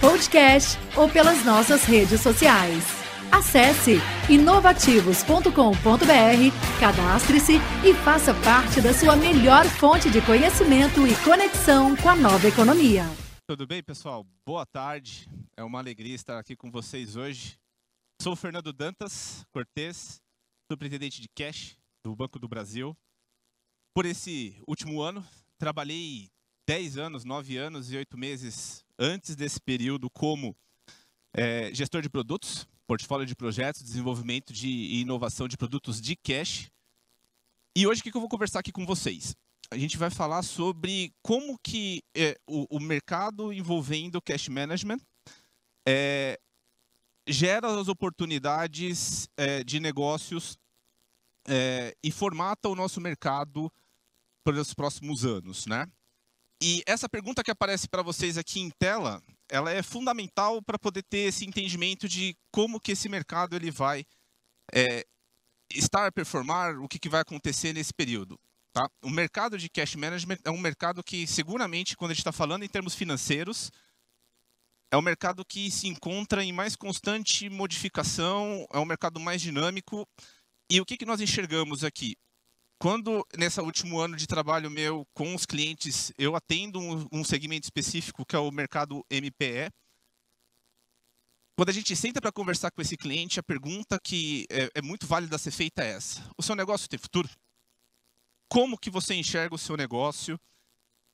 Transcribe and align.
podcast 0.00 0.78
ou 0.96 1.08
pelas 1.08 1.44
nossas 1.44 1.84
redes 1.84 2.20
sociais. 2.22 2.84
Acesse 3.30 3.98
inovativos.com.br, 4.28 6.80
cadastre-se 6.80 7.58
e 7.84 7.94
faça 7.94 8.34
parte 8.42 8.80
da 8.80 8.92
sua 8.92 9.14
melhor 9.14 9.66
fonte 9.66 10.10
de 10.10 10.20
conhecimento 10.22 11.06
e 11.06 11.14
conexão 11.22 11.94
com 11.96 12.08
a 12.08 12.16
nova 12.16 12.48
economia. 12.48 13.04
Tudo 13.46 13.66
bem, 13.66 13.82
pessoal? 13.82 14.26
Boa 14.44 14.64
tarde. 14.64 15.28
É 15.56 15.62
uma 15.62 15.78
alegria 15.78 16.14
estar 16.14 16.38
aqui 16.38 16.56
com 16.56 16.70
vocês 16.70 17.14
hoje. 17.14 17.58
Sou 18.22 18.32
o 18.32 18.36
Fernando 18.36 18.72
Dantas 18.72 19.44
Cortes, 19.52 20.20
superintendente 20.70 21.20
de 21.20 21.28
cash 21.28 21.76
do 22.04 22.16
Banco 22.16 22.38
do 22.38 22.48
Brasil 22.48 22.96
por 23.94 24.06
esse 24.06 24.56
último 24.66 25.02
ano. 25.02 25.24
Trabalhei 25.58 26.30
10 26.66 26.98
anos, 26.98 27.24
9 27.24 27.56
anos 27.56 27.92
e 27.92 27.96
8 27.96 28.16
meses 28.16 28.84
antes 29.00 29.34
desse 29.34 29.58
período 29.58 30.10
como 30.10 30.54
é, 31.32 31.72
gestor 31.72 32.02
de 32.02 32.10
produtos, 32.10 32.68
portfólio 32.86 33.24
de 33.24 33.34
projetos, 33.34 33.82
desenvolvimento 33.82 34.52
de 34.52 34.68
e 34.68 35.00
inovação 35.00 35.48
de 35.48 35.56
produtos 35.56 36.00
de 36.00 36.14
cash. 36.16 36.70
E 37.74 37.86
hoje 37.86 38.00
o 38.00 38.04
que 38.04 38.14
eu 38.14 38.20
vou 38.20 38.28
conversar 38.28 38.60
aqui 38.60 38.70
com 38.70 38.84
vocês? 38.84 39.34
A 39.70 39.78
gente 39.78 39.96
vai 39.96 40.10
falar 40.10 40.42
sobre 40.42 41.14
como 41.22 41.58
que 41.62 42.02
é, 42.14 42.36
o, 42.46 42.66
o, 42.76 42.80
mercado 42.80 43.52
envolvendo 43.52 44.20
cash 44.20 44.48
management 44.48 44.98
é, 45.86 46.38
gera 47.26 47.80
as 47.80 47.88
oportunidades 47.88 49.28
é, 49.36 49.62
de 49.62 49.78
negócios 49.78 50.58
é, 51.48 51.96
e 52.02 52.10
formata 52.10 52.68
o 52.68 52.74
nosso 52.74 53.00
mercado 53.00 53.72
para 54.44 54.60
os 54.60 54.74
próximos 54.74 55.24
anos, 55.24 55.66
né? 55.66 55.86
E 56.62 56.82
essa 56.86 57.08
pergunta 57.08 57.42
que 57.42 57.50
aparece 57.50 57.88
para 57.88 58.02
vocês 58.02 58.36
aqui 58.36 58.60
em 58.60 58.70
tela, 58.70 59.22
ela 59.48 59.70
é 59.70 59.82
fundamental 59.82 60.62
para 60.62 60.78
poder 60.78 61.02
ter 61.02 61.28
esse 61.28 61.46
entendimento 61.46 62.06
de 62.06 62.36
como 62.52 62.78
que 62.78 62.92
esse 62.92 63.08
mercado 63.08 63.56
ele 63.56 63.70
vai 63.70 64.04
é, 64.72 65.06
estar, 65.72 66.12
performar, 66.12 66.78
o 66.78 66.86
que, 66.86 66.98
que 66.98 67.08
vai 67.08 67.22
acontecer 67.22 67.72
nesse 67.72 67.94
período. 67.94 68.38
Tá? 68.72 68.88
O 69.02 69.10
mercado 69.10 69.58
de 69.58 69.68
cash 69.68 69.94
management 69.96 70.38
é 70.44 70.50
um 70.50 70.58
mercado 70.58 71.02
que, 71.02 71.26
seguramente, 71.26 71.96
quando 71.96 72.10
a 72.10 72.14
gente 72.14 72.20
está 72.20 72.32
falando 72.32 72.62
em 72.62 72.68
termos 72.68 72.94
financeiros, 72.94 73.70
é 74.92 74.96
um 74.96 75.02
mercado 75.02 75.44
que 75.44 75.70
se 75.70 75.88
encontra 75.88 76.44
em 76.44 76.52
mais 76.52 76.76
constante 76.76 77.48
modificação, 77.48 78.66
é 78.72 78.78
um 78.78 78.84
mercado 78.84 79.18
mais 79.18 79.40
dinâmico. 79.40 80.06
E 80.68 80.80
o 80.80 80.84
que, 80.84 80.96
que 80.96 81.06
nós 81.06 81.20
enxergamos 81.20 81.84
aqui? 81.84 82.16
Quando 82.80 83.26
nesse 83.36 83.60
último 83.60 84.00
ano 84.00 84.16
de 84.16 84.26
trabalho 84.26 84.70
meu 84.70 85.06
com 85.12 85.34
os 85.34 85.44
clientes, 85.44 86.10
eu 86.16 86.34
atendo 86.34 86.80
um, 86.80 87.06
um 87.12 87.22
segmento 87.22 87.64
específico 87.64 88.24
que 88.24 88.34
é 88.34 88.38
o 88.38 88.50
mercado 88.50 89.04
MPE. 89.10 89.70
Quando 91.54 91.68
a 91.68 91.74
gente 91.74 91.94
senta 91.94 92.22
para 92.22 92.32
conversar 92.32 92.70
com 92.70 92.80
esse 92.80 92.96
cliente, 92.96 93.38
a 93.38 93.42
pergunta 93.42 94.00
que 94.02 94.46
é, 94.48 94.70
é 94.76 94.80
muito 94.82 95.06
válida 95.06 95.36
ser 95.36 95.50
feita 95.50 95.84
é 95.84 95.90
essa: 95.90 96.26
o 96.38 96.42
seu 96.42 96.56
negócio 96.56 96.88
tem 96.88 96.98
futuro? 96.98 97.28
Como 98.48 98.78
que 98.78 98.88
você 98.88 99.14
enxerga 99.14 99.54
o 99.54 99.58
seu 99.58 99.76
negócio 99.76 100.40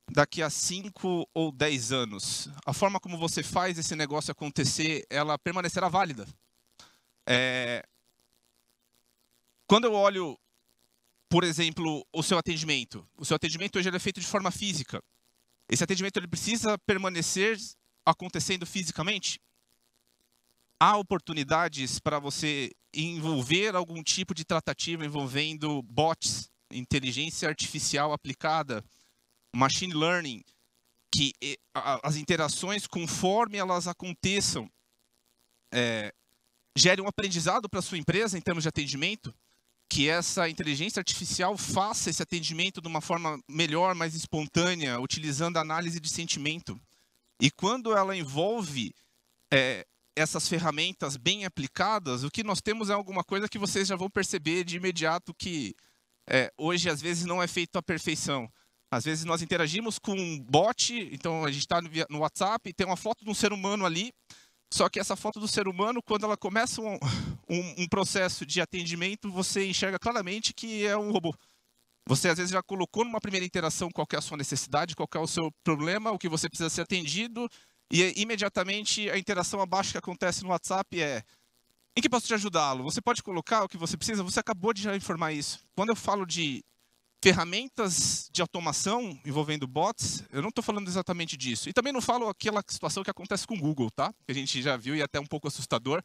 daqui 0.08 0.42
a 0.42 0.48
5 0.48 1.28
ou 1.34 1.50
10 1.50 1.90
anos? 1.90 2.48
A 2.64 2.72
forma 2.72 3.00
como 3.00 3.18
você 3.18 3.42
faz 3.42 3.76
esse 3.76 3.96
negócio 3.96 4.30
acontecer, 4.30 5.04
ela 5.10 5.36
permanecerá 5.36 5.88
válida? 5.88 6.28
É... 7.28 7.84
Quando 9.66 9.86
eu 9.86 9.94
olho 9.94 10.38
por 11.36 11.44
exemplo, 11.44 12.02
o 12.14 12.22
seu 12.22 12.38
atendimento. 12.38 13.06
O 13.14 13.22
seu 13.22 13.36
atendimento 13.36 13.78
hoje 13.78 13.90
é 13.90 13.98
feito 13.98 14.18
de 14.18 14.26
forma 14.26 14.50
física. 14.50 15.04
Esse 15.70 15.84
atendimento 15.84 16.16
ele 16.16 16.26
precisa 16.26 16.78
permanecer 16.78 17.58
acontecendo 18.06 18.64
fisicamente? 18.64 19.38
Há 20.80 20.96
oportunidades 20.96 21.98
para 21.98 22.18
você 22.18 22.72
envolver 22.90 23.76
algum 23.76 24.02
tipo 24.02 24.34
de 24.34 24.46
tratativa 24.46 25.04
envolvendo 25.04 25.82
bots, 25.82 26.50
inteligência 26.72 27.50
artificial 27.50 28.14
aplicada, 28.14 28.82
machine 29.54 29.92
learning, 29.92 30.42
que 31.14 31.34
as 32.02 32.16
interações, 32.16 32.86
conforme 32.86 33.58
elas 33.58 33.86
aconteçam, 33.86 34.70
é, 35.70 36.14
gerem 36.74 37.04
um 37.04 37.08
aprendizado 37.08 37.68
para 37.68 37.80
a 37.80 37.82
sua 37.82 37.98
empresa 37.98 38.38
em 38.38 38.40
termos 38.40 38.62
de 38.62 38.70
atendimento? 38.70 39.34
Que 39.88 40.08
essa 40.08 40.48
inteligência 40.48 41.00
artificial 41.00 41.56
faça 41.56 42.10
esse 42.10 42.22
atendimento 42.22 42.80
de 42.80 42.88
uma 42.88 43.00
forma 43.00 43.38
melhor, 43.48 43.94
mais 43.94 44.14
espontânea, 44.14 45.00
utilizando 45.00 45.58
análise 45.58 46.00
de 46.00 46.08
sentimento. 46.08 46.80
E 47.40 47.50
quando 47.50 47.96
ela 47.96 48.16
envolve 48.16 48.94
é, 49.52 49.86
essas 50.16 50.48
ferramentas 50.48 51.16
bem 51.16 51.44
aplicadas, 51.44 52.24
o 52.24 52.30
que 52.30 52.42
nós 52.42 52.60
temos 52.60 52.90
é 52.90 52.94
alguma 52.94 53.22
coisa 53.22 53.48
que 53.48 53.58
vocês 53.58 53.86
já 53.86 53.96
vão 53.96 54.10
perceber 54.10 54.64
de 54.64 54.76
imediato 54.76 55.34
que 55.34 55.74
é, 56.28 56.50
hoje 56.56 56.88
às 56.90 57.00
vezes 57.00 57.24
não 57.24 57.42
é 57.42 57.46
feito 57.46 57.76
à 57.76 57.82
perfeição. 57.82 58.50
Às 58.90 59.04
vezes 59.04 59.24
nós 59.24 59.42
interagimos 59.42 59.98
com 59.98 60.12
um 60.12 60.40
bot, 60.40 60.92
então 61.12 61.44
a 61.44 61.50
gente 61.50 61.62
está 61.62 61.80
no 62.08 62.18
WhatsApp, 62.20 62.72
tem 62.72 62.86
uma 62.86 62.96
foto 62.96 63.24
de 63.24 63.30
um 63.30 63.34
ser 63.34 63.52
humano 63.52 63.84
ali, 63.84 64.12
só 64.72 64.88
que 64.88 64.98
essa 64.98 65.16
foto 65.16 65.38
do 65.38 65.48
ser 65.48 65.68
humano, 65.68 66.02
quando 66.02 66.24
ela 66.24 66.36
começa 66.36 66.80
um, 66.80 66.98
um, 67.48 67.82
um, 67.82 67.88
processo 67.88 68.44
de 68.44 68.60
atendimento, 68.60 69.30
você 69.30 69.66
enxerga 69.66 69.98
claramente 69.98 70.52
que 70.52 70.84
é 70.86 70.96
um 70.96 71.12
robô. 71.12 71.34
Você 72.08 72.28
às 72.28 72.38
vezes 72.38 72.52
já 72.52 72.62
colocou 72.62 73.04
numa 73.04 73.20
primeira 73.20 73.46
interação 73.46 73.90
qual 73.90 74.06
é 74.12 74.16
a 74.16 74.20
sua 74.20 74.36
necessidade, 74.36 74.94
qual 74.94 75.08
é 75.14 75.18
o 75.18 75.26
seu 75.26 75.50
problema, 75.64 76.12
o 76.12 76.18
que 76.18 76.28
você 76.28 76.48
precisa 76.48 76.70
ser 76.70 76.82
atendido, 76.82 77.48
e 77.90 78.20
imediatamente 78.20 79.08
a 79.10 79.18
interação 79.18 79.60
abaixo 79.60 79.92
que 79.92 79.98
acontece 79.98 80.42
no 80.42 80.50
WhatsApp 80.50 81.00
é 81.00 81.22
em 81.96 82.00
que 82.00 82.10
posso 82.10 82.26
te 82.26 82.34
ajudá-lo? 82.34 82.84
Você 82.84 83.00
pode 83.00 83.22
colocar 83.22 83.64
o 83.64 83.68
que 83.68 83.78
você 83.78 83.96
precisa? 83.96 84.22
Você 84.22 84.38
acabou 84.38 84.72
de 84.72 84.82
já 84.82 84.94
informar 84.94 85.32
isso. 85.32 85.60
Quando 85.74 85.90
eu 85.90 85.96
falo 85.96 86.26
de 86.26 86.62
ferramentas 87.26 88.28
de 88.32 88.40
automação 88.40 89.18
envolvendo 89.26 89.66
bots, 89.66 90.22
eu 90.30 90.40
não 90.40 90.50
estou 90.50 90.62
falando 90.62 90.86
exatamente 90.86 91.36
disso. 91.36 91.68
E 91.68 91.72
também 91.72 91.92
não 91.92 92.00
falo 92.00 92.28
aquela 92.28 92.62
situação 92.68 93.02
que 93.02 93.10
acontece 93.10 93.44
com 93.44 93.56
o 93.56 93.58
Google, 93.58 93.90
tá? 93.90 94.14
Que 94.24 94.30
a 94.30 94.34
gente 94.34 94.62
já 94.62 94.76
viu 94.76 94.94
e 94.94 95.00
é 95.00 95.02
até 95.02 95.18
um 95.18 95.26
pouco 95.26 95.48
assustador. 95.48 96.00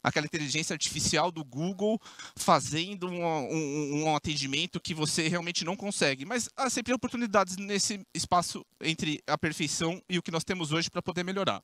Aquela 0.00 0.26
inteligência 0.26 0.72
artificial 0.72 1.32
do 1.32 1.44
Google 1.44 2.00
fazendo 2.36 3.08
um, 3.08 3.20
um, 3.20 4.04
um 4.04 4.14
atendimento 4.14 4.80
que 4.80 4.94
você 4.94 5.26
realmente 5.26 5.64
não 5.64 5.74
consegue. 5.74 6.24
Mas 6.24 6.48
há 6.56 6.70
sempre 6.70 6.94
oportunidades 6.94 7.56
nesse 7.56 8.00
espaço 8.14 8.64
entre 8.80 9.20
a 9.26 9.36
perfeição 9.36 10.00
e 10.08 10.18
o 10.18 10.22
que 10.22 10.30
nós 10.30 10.44
temos 10.44 10.70
hoje 10.70 10.88
para 10.88 11.02
poder 11.02 11.24
melhorar. 11.24 11.60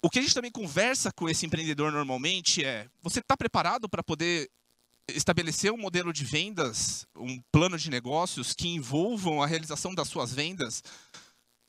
O 0.00 0.08
que 0.08 0.20
a 0.20 0.22
gente 0.22 0.34
também 0.34 0.52
conversa 0.52 1.10
com 1.10 1.28
esse 1.28 1.44
empreendedor 1.44 1.90
normalmente 1.90 2.64
é: 2.64 2.86
você 3.02 3.18
está 3.18 3.36
preparado 3.36 3.88
para 3.88 4.04
poder 4.04 4.48
estabelecer 5.08 5.72
um 5.72 5.76
modelo 5.76 6.12
de 6.12 6.24
vendas, 6.24 7.06
um 7.16 7.40
plano 7.52 7.78
de 7.78 7.90
negócios 7.90 8.54
que 8.54 8.68
envolvam 8.68 9.42
a 9.42 9.46
realização 9.46 9.94
das 9.94 10.08
suas 10.08 10.32
vendas 10.32 10.82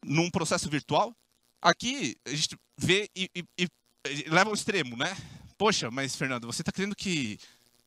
num 0.03 0.29
processo 0.29 0.69
virtual. 0.69 1.13
Aqui 1.61 2.15
a 2.25 2.29
gente 2.29 2.57
vê 2.77 3.09
e, 3.15 3.29
e, 3.35 3.45
e 3.57 4.29
leva 4.29 4.49
ao 4.49 4.53
extremo, 4.53 4.95
né? 4.95 5.15
Poxa, 5.57 5.89
mas 5.89 6.15
Fernando, 6.15 6.47
você 6.47 6.61
está 6.61 6.71
querendo 6.71 6.95
que 6.95 7.39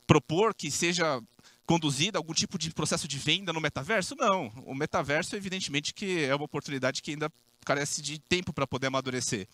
propor 0.06 0.55
que 0.55 0.71
seja 0.71 1.23
conduzido 1.67 2.17
algum 2.17 2.33
tipo 2.33 2.59
de 2.59 2.73
processo 2.73 3.06
de 3.06 3.19
venda 3.19 3.53
no 3.53 3.61
metaverso? 3.61 4.17
Não. 4.17 4.49
O 4.65 4.75
metaverso, 4.75 5.37
evidentemente, 5.37 5.93
que 5.93 6.25
é 6.25 6.35
uma 6.35 6.47
oportunidade 6.47 7.03
que 7.03 7.11
ainda 7.11 7.31
carece 7.65 8.00
de 8.00 8.19
tempo 8.19 8.53
para 8.53 8.67
poder 8.67 8.87
amadurecer. 8.87 9.47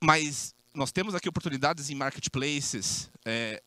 Mas 0.00 0.54
nós 0.74 0.90
temos 0.90 1.14
aqui 1.14 1.28
oportunidades 1.28 1.88
em 1.88 1.94
marketplaces, 1.94 3.08
é, 3.24 3.62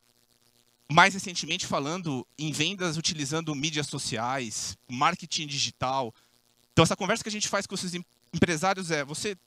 mais 0.92 1.14
recentemente 1.14 1.66
falando 1.66 2.26
em 2.38 2.52
vendas 2.52 2.98
utilizando 2.98 3.56
mídias 3.56 3.88
sociais, 3.88 4.78
marketing 4.88 5.48
digital. 5.48 6.14
Então 6.74 6.84
essa 6.84 6.96
conversa 6.96 7.24
que 7.24 7.30
a 7.30 7.32
gente 7.32 7.48
faz 7.48 7.66
com 7.66 7.76
esses 7.76 7.94
empresários 8.34 8.92
é: 8.92 9.04
você 9.04 9.38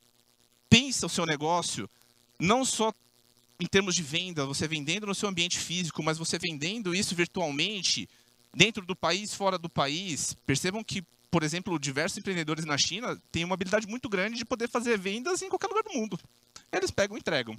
pensa 0.69 1.06
o 1.06 1.11
seu 1.11 1.25
negócio 1.25 1.88
não 2.38 2.64
só 2.64 2.93
em 3.61 3.67
termos 3.67 3.94
de 3.94 4.02
venda, 4.02 4.46
você 4.46 4.69
vendendo 4.69 5.06
no 5.06 5.14
seu 5.14 5.29
ambiente 5.29 5.58
físico, 5.58 6.02
mas 6.02 6.19
você 6.19 6.38
vendendo 6.38 6.94
isso 6.94 7.14
virtualmente 7.14 8.08
dentro 8.55 8.87
do 8.87 8.94
país, 8.94 9.35
fora 9.35 9.58
do 9.58 9.69
país. 9.69 10.35
Percebam 10.46 10.82
que 10.85 11.05
por 11.31 11.43
exemplo, 11.43 11.79
diversos 11.79 12.19
empreendedores 12.19 12.64
na 12.64 12.79
China 12.79 13.20
têm 13.31 13.44
uma 13.44 13.55
habilidade 13.55 13.87
muito 13.87 14.08
grande 14.08 14.37
de 14.37 14.44
poder 14.44 14.69
fazer 14.69 14.99
vendas 14.99 15.43
em 15.43 15.49
qualquer 15.49 15.67
lugar 15.67 15.82
do 15.82 15.93
mundo. 15.93 16.19
Eles 16.73 16.90
pegam 16.90 17.17
e 17.17 17.20
entregam. 17.20 17.56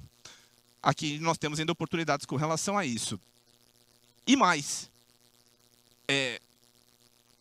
Aqui 0.82 1.18
nós 1.20 1.38
temos 1.38 1.60
ainda 1.60 1.72
oportunidades 1.72 2.26
com 2.26 2.36
relação 2.36 2.76
a 2.76 2.84
isso. 2.84 3.20
E 4.26 4.36
mais, 4.36 4.90
é, 6.08 6.40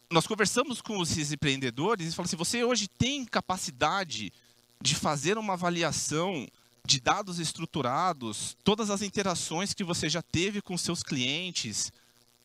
nós 0.09 0.25
conversamos 0.25 0.81
com 0.81 1.01
esses 1.03 1.31
empreendedores 1.31 2.07
e 2.07 2.15
falamos 2.15 2.29
assim: 2.29 2.37
você 2.37 2.63
hoje 2.63 2.87
tem 2.87 3.25
capacidade 3.25 4.33
de 4.81 4.95
fazer 4.95 5.37
uma 5.37 5.53
avaliação 5.53 6.47
de 6.85 6.99
dados 6.99 7.37
estruturados, 7.37 8.57
todas 8.63 8.89
as 8.89 9.01
interações 9.01 9.73
que 9.73 9.83
você 9.83 10.09
já 10.09 10.21
teve 10.21 10.61
com 10.61 10.77
seus 10.77 11.03
clientes, 11.03 11.91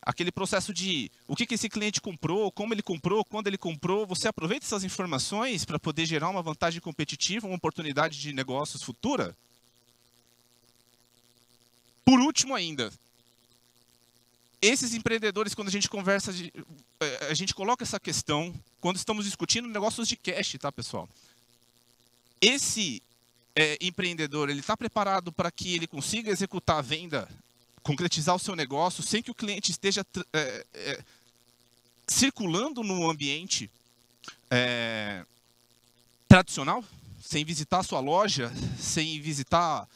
aquele 0.01 0.31
processo 0.31 0.71
de 0.71 1.09
o 1.27 1.35
que, 1.35 1.47
que 1.47 1.55
esse 1.55 1.67
cliente 1.67 1.99
comprou, 1.99 2.51
como 2.51 2.73
ele 2.73 2.83
comprou, 2.83 3.25
quando 3.25 3.47
ele 3.47 3.57
comprou, 3.57 4.05
você 4.05 4.27
aproveita 4.27 4.65
essas 4.65 4.83
informações 4.83 5.65
para 5.65 5.79
poder 5.79 6.05
gerar 6.05 6.29
uma 6.29 6.43
vantagem 6.43 6.79
competitiva, 6.79 7.47
uma 7.47 7.55
oportunidade 7.55 8.19
de 8.19 8.31
negócios 8.31 8.83
futura? 8.83 9.35
Por 12.03 12.19
último 12.19 12.53
ainda, 12.53 12.93
esses 14.61 14.93
empreendedores, 14.93 15.53
quando 15.53 15.67
a 15.67 15.71
gente 15.71 15.89
conversa, 15.89 16.31
eh, 16.99 17.27
a 17.29 17.33
gente 17.33 17.53
coloca 17.53 17.83
essa 17.83 17.99
questão, 17.99 18.53
quando 18.79 18.97
estamos 18.97 19.25
discutindo 19.25 19.67
negócios 19.67 20.07
de 20.07 20.15
cash, 20.15 20.55
tá, 20.59 20.71
pessoal? 20.71 21.09
Esse 22.41 23.01
é, 23.55 23.77
empreendedor, 23.81 24.49
ele 24.49 24.59
está 24.59 24.75
preparado 24.75 25.31
para 25.31 25.49
que 25.49 25.73
ele 25.73 25.87
consiga 25.87 26.29
executar 26.29 26.77
a 26.79 26.81
venda, 26.81 27.29
concretizar 27.81 28.35
o 28.35 28.39
seu 28.39 28.55
negócio, 28.55 29.01
sem 29.01 29.23
que 29.23 29.31
o 29.31 29.35
cliente 29.35 29.71
esteja 29.71 30.05
é, 30.33 30.65
é, 30.73 31.03
circulando 32.07 32.83
no 32.83 33.09
ambiente 33.09 33.69
tradicional, 36.27 36.83
sem 37.21 37.43
visitar 37.43 37.79
a 37.79 37.83
sua 37.83 37.99
loja, 37.99 38.51
sem 38.79 39.19
visitar 39.19 39.87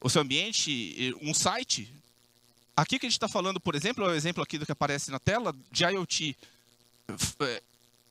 o 0.00 0.08
seu 0.08 0.22
ambiente, 0.22 1.16
um 1.20 1.34
site. 1.34 1.92
Aqui 2.76 2.98
que 2.98 3.06
a 3.06 3.08
gente 3.08 3.16
está 3.16 3.28
falando, 3.28 3.60
por 3.60 3.74
exemplo, 3.74 4.04
é 4.04 4.08
o 4.08 4.14
exemplo 4.14 4.42
aqui 4.42 4.56
do 4.56 4.64
que 4.64 4.72
aparece 4.72 5.10
na 5.10 5.18
tela, 5.18 5.54
de 5.70 5.84
IoT. 5.84 6.36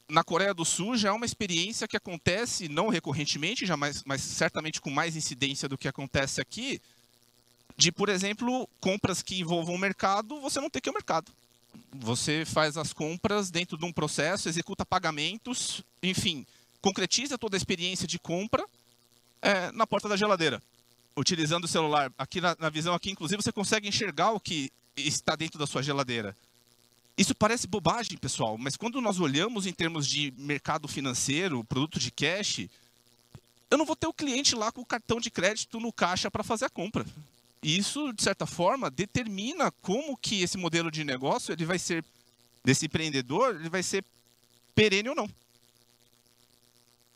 Na 0.07 0.23
Coreia 0.23 0.53
do 0.53 0.63
Sul 0.63 0.95
já 0.95 1.09
é 1.09 1.11
uma 1.11 1.25
experiência 1.25 1.87
que 1.87 1.97
acontece 1.97 2.69
não 2.69 2.89
recorrentemente, 2.89 3.65
jamais, 3.65 4.03
mas 4.05 4.21
certamente 4.21 4.79
com 4.79 4.91
mais 4.91 5.15
incidência 5.15 5.67
do 5.67 5.77
que 5.77 5.87
acontece 5.87 6.39
aqui, 6.39 6.79
de, 7.75 7.91
por 7.91 8.09
exemplo, 8.09 8.69
compras 8.79 9.23
que 9.23 9.39
envolvam 9.39 9.73
o 9.73 9.79
mercado, 9.79 10.39
você 10.41 10.59
não 10.61 10.69
tem 10.69 10.81
que 10.81 10.89
ir 10.89 10.91
ao 10.91 10.95
mercado. 10.95 11.31
Você 11.93 12.43
faz 12.45 12.77
as 12.77 12.93
compras 12.93 13.49
dentro 13.49 13.77
de 13.77 13.85
um 13.85 13.93
processo, 13.93 14.47
executa 14.47 14.85
pagamentos, 14.85 15.81
enfim, 16.03 16.45
concretiza 16.81 17.37
toda 17.37 17.55
a 17.55 17.57
experiência 17.57 18.05
de 18.05 18.19
compra 18.19 18.63
é, 19.41 19.71
na 19.71 19.87
porta 19.87 20.07
da 20.07 20.17
geladeira 20.17 20.61
utilizando 21.15 21.65
o 21.65 21.67
celular. 21.67 22.11
Aqui 22.17 22.39
na, 22.41 22.55
na 22.59 22.69
visão 22.69 22.93
aqui, 22.93 23.11
inclusive, 23.11 23.41
você 23.41 23.51
consegue 23.51 23.87
enxergar 23.87 24.31
o 24.31 24.39
que 24.39 24.71
está 24.95 25.35
dentro 25.35 25.59
da 25.59 25.67
sua 25.67 25.81
geladeira. 25.81 26.35
Isso 27.17 27.35
parece 27.35 27.67
bobagem, 27.67 28.17
pessoal, 28.17 28.57
mas 28.57 28.77
quando 28.77 29.01
nós 29.01 29.19
olhamos 29.19 29.65
em 29.65 29.73
termos 29.73 30.07
de 30.07 30.33
mercado 30.37 30.87
financeiro, 30.87 31.63
produto 31.63 31.99
de 31.99 32.09
cash, 32.09 32.67
eu 33.69 33.77
não 33.77 33.85
vou 33.85 33.95
ter 33.95 34.07
o 34.07 34.13
cliente 34.13 34.55
lá 34.55 34.71
com 34.71 34.81
o 34.81 34.85
cartão 34.85 35.19
de 35.19 35.29
crédito 35.29 35.79
no 35.79 35.93
caixa 35.93 36.31
para 36.31 36.43
fazer 36.43 36.65
a 36.65 36.69
compra. 36.69 37.05
E 37.61 37.77
isso, 37.77 38.11
de 38.11 38.23
certa 38.23 38.45
forma, 38.45 38.89
determina 38.89 39.71
como 39.81 40.17
que 40.17 40.41
esse 40.41 40.57
modelo 40.57 40.89
de 40.89 41.03
negócio 41.03 41.53
ele 41.53 41.65
vai 41.65 41.77
ser 41.77 42.03
desse 42.63 42.85
empreendedor, 42.85 43.55
ele 43.55 43.69
vai 43.69 43.83
ser 43.83 44.03
perene 44.73 45.09
ou 45.09 45.15
não. 45.15 45.29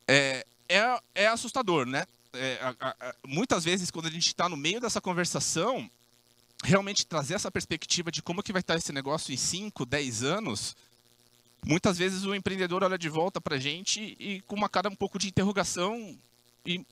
É, 0.07 0.45
é, 0.69 0.99
é 1.15 1.27
assustador, 1.27 1.85
né? 1.85 2.05
É, 2.35 2.59
a, 2.61 2.75
a, 2.89 3.15
muitas 3.25 3.63
vezes, 3.63 3.91
quando 3.91 4.07
a 4.07 4.11
gente 4.11 4.27
está 4.27 4.47
no 4.47 4.57
meio 4.57 4.79
dessa 4.79 5.01
conversação, 5.01 5.89
realmente 6.63 7.05
trazer 7.05 7.35
essa 7.35 7.51
perspectiva 7.51 8.11
de 8.11 8.21
como 8.21 8.43
que 8.43 8.51
vai 8.51 8.61
estar 8.61 8.75
esse 8.75 8.91
negócio 8.91 9.33
em 9.33 9.37
5, 9.37 9.85
10 9.85 10.23
anos, 10.23 10.75
muitas 11.65 11.97
vezes 11.97 12.23
o 12.23 12.35
empreendedor 12.35 12.83
olha 12.83 12.97
de 12.97 13.09
volta 13.09 13.41
para 13.41 13.55
a 13.55 13.59
gente 13.59 14.15
e 14.19 14.41
com 14.41 14.55
uma 14.55 14.69
cara 14.69 14.89
um 14.89 14.95
pouco 14.95 15.19
de 15.19 15.27
interrogação 15.27 16.17
e 16.65 16.85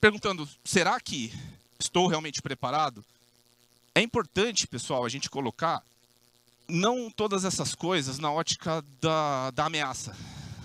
perguntando, 0.00 0.48
será 0.64 1.00
que 1.00 1.32
estou 1.78 2.06
realmente 2.06 2.42
preparado? 2.42 3.04
É 3.94 4.00
importante, 4.00 4.66
pessoal, 4.66 5.04
a 5.04 5.08
gente 5.08 5.30
colocar 5.30 5.82
não 6.68 7.10
todas 7.10 7.44
essas 7.44 7.74
coisas 7.74 8.18
na 8.18 8.30
ótica 8.30 8.84
da, 9.00 9.50
da 9.50 9.66
ameaça, 9.66 10.16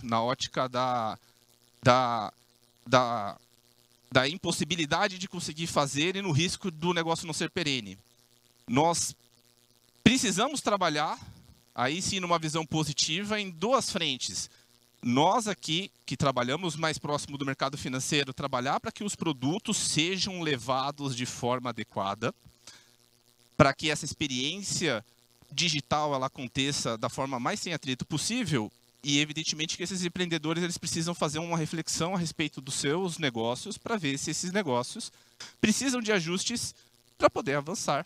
na 0.02 0.22
ótica 0.22 0.68
da, 0.68 1.18
da, 1.84 2.34
da 2.88 3.38
da 4.12 4.28
impossibilidade 4.28 5.18
de 5.18 5.28
conseguir 5.28 5.68
fazer 5.68 6.16
e 6.16 6.22
no 6.22 6.32
risco 6.32 6.72
do 6.72 6.94
negócio 6.94 7.28
não 7.28 7.34
ser 7.34 7.50
perene. 7.50 7.98
Nós 8.68 9.16
precisamos 10.04 10.62
trabalhar, 10.62 11.20
aí 11.76 12.02
sim, 12.02 12.20
numa 12.20 12.40
visão 12.40 12.66
positiva, 12.66 13.40
em 13.40 13.50
duas 13.50 13.92
frentes. 13.92 14.50
Nós 15.02 15.48
aqui, 15.48 15.92
que 16.06 16.18
trabalhamos 16.18 16.76
mais 16.76 16.98
próximo 16.98 17.38
do 17.38 17.46
mercado 17.46 17.78
financeiro, 17.78 18.34
trabalhar 18.34 18.80
para 18.80 18.92
que 18.92 19.04
os 19.04 19.16
produtos 19.16 19.78
sejam 19.78 20.42
levados 20.42 21.16
de 21.16 21.26
forma 21.26 21.70
adequada, 21.70 22.34
para 23.56 23.74
que 23.74 23.90
essa 23.90 24.06
experiência 24.06 25.06
digital 25.52 26.14
ela 26.14 26.28
aconteça 26.28 26.98
da 26.98 27.10
forma 27.10 27.40
mais 27.40 27.60
sem 27.60 27.74
atrito 27.74 28.06
possível 28.06 28.72
e 29.04 29.20
evidentemente 29.20 29.78
que 29.78 29.84
esses 29.84 30.04
empreendedores 30.04 30.62
eles 30.62 30.78
precisam 30.78 31.16
fazer 31.16 31.40
uma 31.40 31.58
reflexão 31.58 32.16
a 32.16 32.18
respeito 32.18 32.60
dos 32.60 32.76
seus 32.76 33.18
negócios 33.18 33.78
para 33.78 33.98
ver 33.98 34.18
se 34.18 34.32
esses 34.32 34.52
negócios 34.52 35.12
precisam 35.62 36.02
de 36.02 36.12
ajustes 36.12 36.76
para 37.18 37.30
poder 37.30 37.56
avançar 37.56 38.06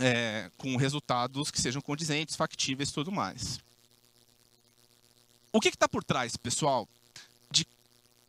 é, 0.00 0.50
com 0.56 0.76
resultados 0.76 1.50
que 1.50 1.60
sejam 1.60 1.82
condizentes, 1.82 2.36
factíveis 2.36 2.92
tudo 2.92 3.10
mais. 3.10 3.60
O 5.52 5.60
que 5.60 5.68
está 5.68 5.88
por 5.88 6.04
trás, 6.04 6.36
pessoal, 6.36 6.88
de 7.50 7.66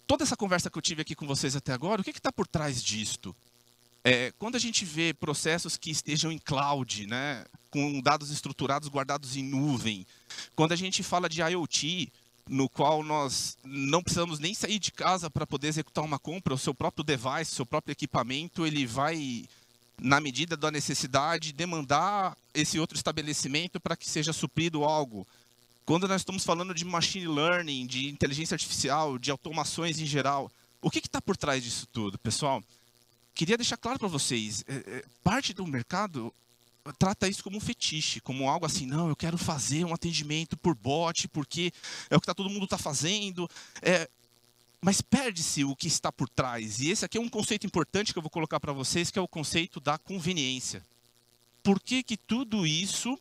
toda 0.07 0.24
essa 0.24 0.36
conversa 0.38 0.69
que 0.69 0.77
eu 0.77 0.81
tive 0.81 1.01
aqui 1.01 1.13
com 1.13 1.27
vocês 1.27 1.56
até 1.56 1.74
agora? 1.74 2.01
O 2.01 2.04
que 2.04 2.10
está 2.10 2.31
por 2.31 2.48
trás 2.48 2.83
disto? 2.83 3.36
É, 4.04 4.31
quando 4.39 4.56
a 4.56 4.60
gente 4.60 4.86
vê 4.86 5.13
processos 5.13 5.77
que 5.77 5.92
estejam 5.92 6.31
em 6.31 6.39
cloud, 6.39 7.06
né, 7.06 7.45
com 7.69 8.01
dados 8.01 8.31
estruturados 8.31 8.89
guardados 8.89 9.36
em 9.36 9.44
nuvem, 9.44 10.06
quando 10.56 10.71
a 10.71 10.75
gente 10.75 11.04
fala 11.04 11.30
de 11.30 11.42
IoT, 11.42 12.12
no 12.48 12.68
qual 12.68 13.04
nós 13.04 13.57
não 13.63 14.01
precisamos 14.01 14.39
nem 14.39 14.54
sair 14.54 14.80
de 14.80 14.92
casa 14.92 15.30
para 15.30 15.45
poder 15.45 15.68
executar 15.68 16.04
uma 16.04 16.18
compra, 16.18 16.54
o 16.54 16.57
seu 16.57 16.74
próprio 16.74 17.04
device, 17.04 17.51
o 17.51 17.56
seu 17.56 17.66
próprio 17.66 17.91
equipamento, 17.91 18.65
ele 18.65 18.86
vai, 18.86 19.46
na 20.01 20.20
medida 20.20 20.58
da 20.58 20.72
necessidade, 20.72 21.53
demandar 21.53 22.36
esse 22.53 22.79
outro 22.79 22.98
estabelecimento 22.98 23.79
para 23.79 23.96
que 23.96 24.10
seja 24.10 24.34
suprido 24.34 24.84
algo. 24.84 25.27
Quando 25.86 26.08
nós 26.08 26.22
estamos 26.22 26.43
falando 26.43 26.74
de 26.74 26.86
machine 26.86 27.27
learning, 27.27 27.86
de 27.86 28.10
inteligência 28.10 28.55
artificial, 28.55 29.17
de 29.20 29.29
automações 29.29 30.00
em 30.00 30.05
geral, 30.05 30.51
o 30.82 30.89
que 30.89 31.00
está 31.00 31.22
por 31.22 31.38
trás 31.38 31.63
disso 31.63 31.88
tudo, 31.91 32.17
pessoal? 32.17 32.63
queria 33.39 33.55
deixar 33.55 33.77
claro 33.77 33.98
para 33.98 34.10
vocês, 34.10 34.65
é, 34.67 34.75
é, 34.75 35.05
parte 35.24 35.53
do 35.53 35.65
mercado 35.65 36.34
trata 36.98 37.27
isso 37.27 37.43
como 37.43 37.57
um 37.57 37.62
fetiche, 37.62 38.19
como 38.21 38.50
algo 38.50 38.65
assim, 38.65 38.86
não, 38.86 39.09
eu 39.09 39.15
quero 39.15 39.38
fazer 39.38 39.86
um 39.86 39.93
atendimento 39.93 40.57
por 40.57 40.75
bot, 40.75 41.27
porque 41.29 41.71
é 42.09 42.15
o 42.15 42.19
que 42.19 42.27
tá, 42.27 42.33
todo 42.33 42.50
mundo 42.50 42.63
está 42.63 42.77
fazendo. 42.77 43.50
É, 43.81 44.09
mas 44.81 45.01
perde-se 45.01 45.63
o 45.63 45.75
que 45.75 45.88
está 45.88 46.12
por 46.12 46.29
trás. 46.29 46.79
E 46.79 46.89
esse 46.89 47.03
aqui 47.03 47.17
é 47.17 47.21
um 47.21 47.29
conceito 47.29 47.65
importante 47.65 48.13
que 48.13 48.17
eu 48.19 48.24
vou 48.24 48.29
colocar 48.29 48.59
para 48.59 48.71
vocês, 48.71 49.12
que 49.12 49.19
é 49.19 49.21
o 49.21 49.27
conceito 49.27 49.79
da 49.79 49.98
conveniência. 49.98 50.83
Por 51.62 51.79
que, 51.81 52.01
que 52.01 52.15
tudo 52.15 52.65
isso 52.65 53.19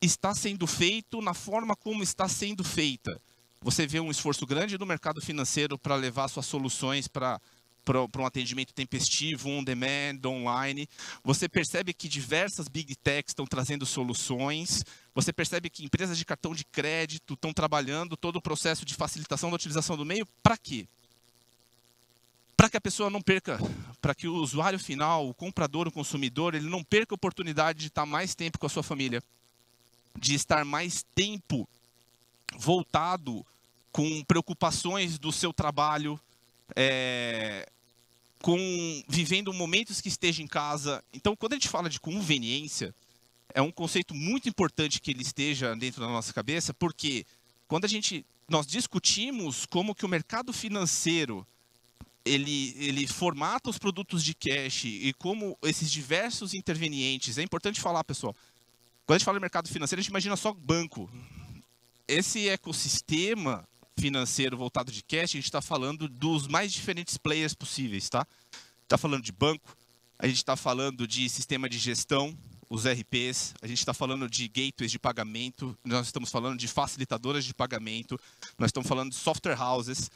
está 0.00 0.34
sendo 0.34 0.66
feito 0.66 1.20
na 1.20 1.34
forma 1.34 1.74
como 1.74 2.02
está 2.02 2.28
sendo 2.28 2.62
feita? 2.62 3.20
Você 3.60 3.86
vê 3.86 3.98
um 3.98 4.10
esforço 4.10 4.46
grande 4.46 4.78
do 4.78 4.86
mercado 4.86 5.20
financeiro 5.20 5.78
para 5.78 5.96
levar 5.96 6.28
suas 6.28 6.46
soluções 6.46 7.08
para 7.08 7.40
para 7.84 8.22
um 8.22 8.26
atendimento 8.26 8.72
tempestivo, 8.72 9.48
on 9.48 9.62
demand, 9.62 10.20
online. 10.26 10.88
Você 11.22 11.48
percebe 11.48 11.92
que 11.92 12.08
diversas 12.08 12.66
big 12.68 12.96
techs 12.96 13.30
estão 13.30 13.46
trazendo 13.46 13.84
soluções. 13.84 14.84
Você 15.14 15.32
percebe 15.32 15.68
que 15.68 15.84
empresas 15.84 16.16
de 16.16 16.24
cartão 16.24 16.54
de 16.54 16.64
crédito 16.64 17.34
estão 17.34 17.52
trabalhando 17.52 18.16
todo 18.16 18.36
o 18.36 18.42
processo 18.42 18.84
de 18.84 18.94
facilitação 18.94 19.50
da 19.50 19.56
utilização 19.56 19.96
do 19.96 20.04
meio. 20.04 20.26
Para 20.42 20.56
quê? 20.56 20.86
Para 22.56 22.70
que 22.70 22.76
a 22.76 22.80
pessoa 22.80 23.10
não 23.10 23.20
perca, 23.20 23.58
para 24.00 24.14
que 24.14 24.26
o 24.26 24.36
usuário 24.36 24.78
final, 24.78 25.28
o 25.28 25.34
comprador, 25.34 25.86
o 25.86 25.92
consumidor, 25.92 26.54
ele 26.54 26.68
não 26.68 26.82
perca 26.82 27.14
a 27.14 27.16
oportunidade 27.16 27.80
de 27.80 27.86
estar 27.88 28.06
mais 28.06 28.34
tempo 28.34 28.58
com 28.58 28.66
a 28.66 28.70
sua 28.70 28.82
família, 28.82 29.22
de 30.18 30.34
estar 30.34 30.64
mais 30.64 31.04
tempo 31.14 31.68
voltado 32.56 33.44
com 33.92 34.24
preocupações 34.24 35.18
do 35.18 35.30
seu 35.30 35.52
trabalho, 35.52 36.18
é, 36.74 37.68
com 38.40 39.02
vivendo 39.08 39.52
momentos 39.52 40.00
que 40.00 40.08
esteja 40.08 40.42
em 40.42 40.46
casa. 40.46 41.02
Então, 41.12 41.34
quando 41.34 41.54
a 41.54 41.56
gente 41.56 41.68
fala 41.68 41.88
de 41.88 42.00
conveniência, 42.00 42.94
é 43.54 43.62
um 43.62 43.70
conceito 43.70 44.14
muito 44.14 44.48
importante 44.48 45.00
que 45.00 45.10
ele 45.10 45.22
esteja 45.22 45.74
dentro 45.76 46.00
da 46.00 46.08
nossa 46.08 46.32
cabeça, 46.32 46.74
porque 46.74 47.24
quando 47.68 47.84
a 47.84 47.88
gente 47.88 48.24
nós 48.48 48.66
discutimos 48.66 49.64
como 49.64 49.94
que 49.94 50.04
o 50.04 50.08
mercado 50.08 50.52
financeiro 50.52 51.46
ele, 52.24 52.74
ele 52.78 53.06
formata 53.06 53.68
os 53.68 53.78
produtos 53.78 54.24
de 54.24 54.34
cash 54.34 54.84
e 54.84 55.12
como 55.18 55.58
esses 55.62 55.90
diversos 55.90 56.54
intervenientes. 56.54 57.36
É 57.36 57.42
importante 57.42 57.80
falar, 57.80 58.02
pessoal. 58.04 58.34
Quando 59.06 59.16
a 59.16 59.18
gente 59.18 59.24
fala 59.24 59.38
de 59.38 59.42
mercado 59.42 59.68
financeiro, 59.68 60.00
a 60.00 60.02
gente 60.02 60.10
imagina 60.10 60.36
só 60.36 60.52
banco. 60.52 61.10
Esse 62.08 62.48
ecossistema 62.48 63.66
financeiro 63.98 64.56
voltado 64.56 64.90
de 64.90 65.02
cash, 65.02 65.30
a 65.30 65.36
gente 65.36 65.44
está 65.44 65.62
falando 65.62 66.08
dos 66.08 66.46
mais 66.46 66.72
diferentes 66.72 67.16
players 67.16 67.54
possíveis, 67.54 68.08
tá? 68.08 68.26
Está 68.82 68.98
falando 68.98 69.22
de 69.22 69.32
banco, 69.32 69.76
a 70.18 70.26
gente 70.26 70.36
está 70.36 70.56
falando 70.56 71.06
de 71.06 71.28
sistema 71.28 71.68
de 71.68 71.78
gestão, 71.78 72.36
os 72.68 72.86
RPs, 72.86 73.54
a 73.62 73.66
gente 73.66 73.78
está 73.78 73.94
falando 73.94 74.28
de 74.28 74.48
gateways 74.48 74.90
de 74.90 74.98
pagamento, 74.98 75.76
nós 75.84 76.06
estamos 76.06 76.30
falando 76.30 76.58
de 76.58 76.66
facilitadoras 76.66 77.44
de 77.44 77.54
pagamento, 77.54 78.18
nós 78.58 78.68
estamos 78.68 78.88
falando 78.88 79.10
de 79.10 79.16
software 79.16 79.60
houses. 79.60 80.10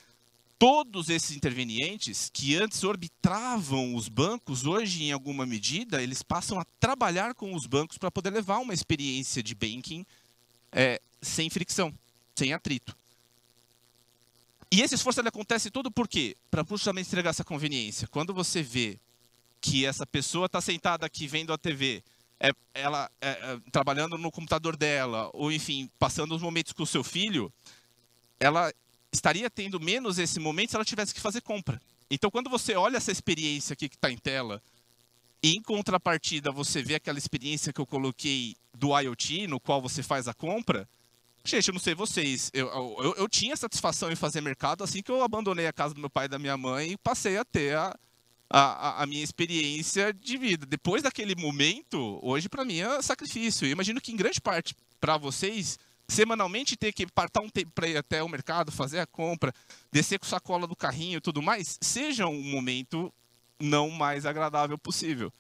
Todos 0.58 1.08
esses 1.08 1.36
intervenientes 1.36 2.28
que 2.32 2.56
antes 2.56 2.82
orbitavam 2.82 3.94
os 3.94 4.08
bancos, 4.08 4.66
hoje, 4.66 5.04
em 5.04 5.12
alguma 5.12 5.46
medida, 5.46 6.02
eles 6.02 6.20
passam 6.20 6.58
a 6.58 6.64
trabalhar 6.80 7.32
com 7.32 7.54
os 7.54 7.64
bancos 7.64 7.96
para 7.96 8.10
poder 8.10 8.30
levar 8.30 8.58
uma 8.58 8.74
experiência 8.74 9.40
de 9.40 9.54
banking 9.54 10.04
é, 10.72 11.00
sem 11.22 11.48
fricção, 11.48 11.94
sem 12.34 12.52
atrito. 12.52 12.97
E 14.70 14.82
esse 14.82 14.94
esforço 14.94 15.20
ele 15.20 15.28
acontece 15.28 15.70
todo 15.70 15.90
por 15.90 16.06
quê? 16.06 16.36
Para 16.50 16.64
justamente 16.68 17.06
entregar 17.06 17.30
essa 17.30 17.44
conveniência. 17.44 18.06
Quando 18.08 18.34
você 18.34 18.62
vê 18.62 18.98
que 19.60 19.86
essa 19.86 20.06
pessoa 20.06 20.46
está 20.46 20.60
sentada 20.60 21.06
aqui 21.06 21.26
vendo 21.26 21.52
a 21.52 21.58
TV, 21.58 22.02
é, 22.38 22.50
ela 22.74 23.10
é, 23.20 23.30
é, 23.30 23.60
trabalhando 23.72 24.16
no 24.18 24.30
computador 24.30 24.76
dela, 24.76 25.30
ou 25.32 25.50
enfim, 25.50 25.90
passando 25.98 26.34
os 26.34 26.42
momentos 26.42 26.72
com 26.72 26.82
o 26.82 26.86
seu 26.86 27.02
filho, 27.02 27.52
ela 28.38 28.72
estaria 29.12 29.48
tendo 29.48 29.80
menos 29.80 30.18
esse 30.18 30.38
momento 30.38 30.70
se 30.70 30.76
ela 30.76 30.84
tivesse 30.84 31.14
que 31.14 31.20
fazer 31.20 31.40
compra. 31.40 31.80
Então, 32.10 32.30
quando 32.30 32.48
você 32.48 32.74
olha 32.74 32.96
essa 32.96 33.10
experiência 33.10 33.72
aqui 33.72 33.88
que 33.88 33.96
está 33.96 34.10
em 34.10 34.16
tela, 34.16 34.62
e 35.42 35.52
em 35.52 35.62
contrapartida 35.62 36.50
você 36.50 36.82
vê 36.82 36.94
aquela 36.96 37.18
experiência 37.18 37.72
que 37.72 37.80
eu 37.80 37.86
coloquei 37.86 38.56
do 38.74 38.98
IoT, 38.98 39.46
no 39.46 39.60
qual 39.60 39.80
você 39.80 40.02
faz 40.02 40.28
a 40.28 40.34
compra, 40.34 40.88
gente, 41.48 41.68
eu 41.68 41.72
não 41.72 41.80
sei 41.80 41.94
vocês, 41.94 42.50
eu, 42.52 42.68
eu, 42.68 43.14
eu 43.16 43.28
tinha 43.28 43.56
satisfação 43.56 44.10
em 44.10 44.16
fazer 44.16 44.40
mercado 44.40 44.84
assim 44.84 45.02
que 45.02 45.10
eu 45.10 45.22
abandonei 45.22 45.66
a 45.66 45.72
casa 45.72 45.94
do 45.94 46.00
meu 46.00 46.10
pai 46.10 46.26
e 46.26 46.28
da 46.28 46.38
minha 46.38 46.56
mãe 46.56 46.92
e 46.92 46.96
passei 46.98 47.36
a 47.36 47.44
ter 47.44 47.76
a, 47.76 47.96
a, 48.50 49.02
a, 49.02 49.06
minha 49.06 49.22
experiência 49.22 50.12
de 50.12 50.36
vida. 50.36 50.66
Depois 50.66 51.02
daquele 51.02 51.34
momento, 51.34 52.18
hoje 52.22 52.48
para 52.48 52.64
mim 52.64 52.80
é 52.80 53.02
sacrifício. 53.02 53.66
Eu 53.66 53.72
imagino 53.72 54.00
que 54.00 54.12
em 54.12 54.16
grande 54.16 54.40
parte 54.40 54.74
para 55.00 55.16
vocês, 55.16 55.78
semanalmente 56.06 56.76
ter 56.76 56.92
que 56.92 57.06
partar 57.06 57.42
um 57.42 57.50
tempo 57.50 57.72
para 57.74 57.88
ir 57.88 57.96
até 57.96 58.22
o 58.22 58.28
mercado, 58.28 58.72
fazer 58.72 59.00
a 59.00 59.06
compra, 59.06 59.52
descer 59.92 60.18
com 60.18 60.26
sacola 60.26 60.66
do 60.66 60.76
carrinho 60.76 61.18
e 61.18 61.20
tudo 61.20 61.42
mais, 61.42 61.78
seja 61.80 62.26
um 62.26 62.42
momento 62.42 63.12
não 63.60 63.90
mais 63.90 64.24
agradável 64.24 64.78
possível. 64.78 65.32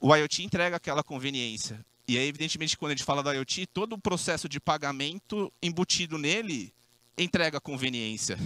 O 0.00 0.14
IoT 0.14 0.44
entrega 0.44 0.76
aquela 0.76 1.02
conveniência. 1.02 1.84
E 2.06 2.18
aí, 2.18 2.28
evidentemente, 2.28 2.76
quando 2.76 2.92
a 2.92 2.94
gente 2.94 3.04
fala 3.04 3.22
do 3.22 3.32
IoT, 3.32 3.66
todo 3.66 3.94
o 3.94 3.98
processo 3.98 4.48
de 4.48 4.60
pagamento 4.60 5.52
embutido 5.62 6.18
nele 6.18 6.72
entrega 7.16 7.60
conveniência. 7.60 8.38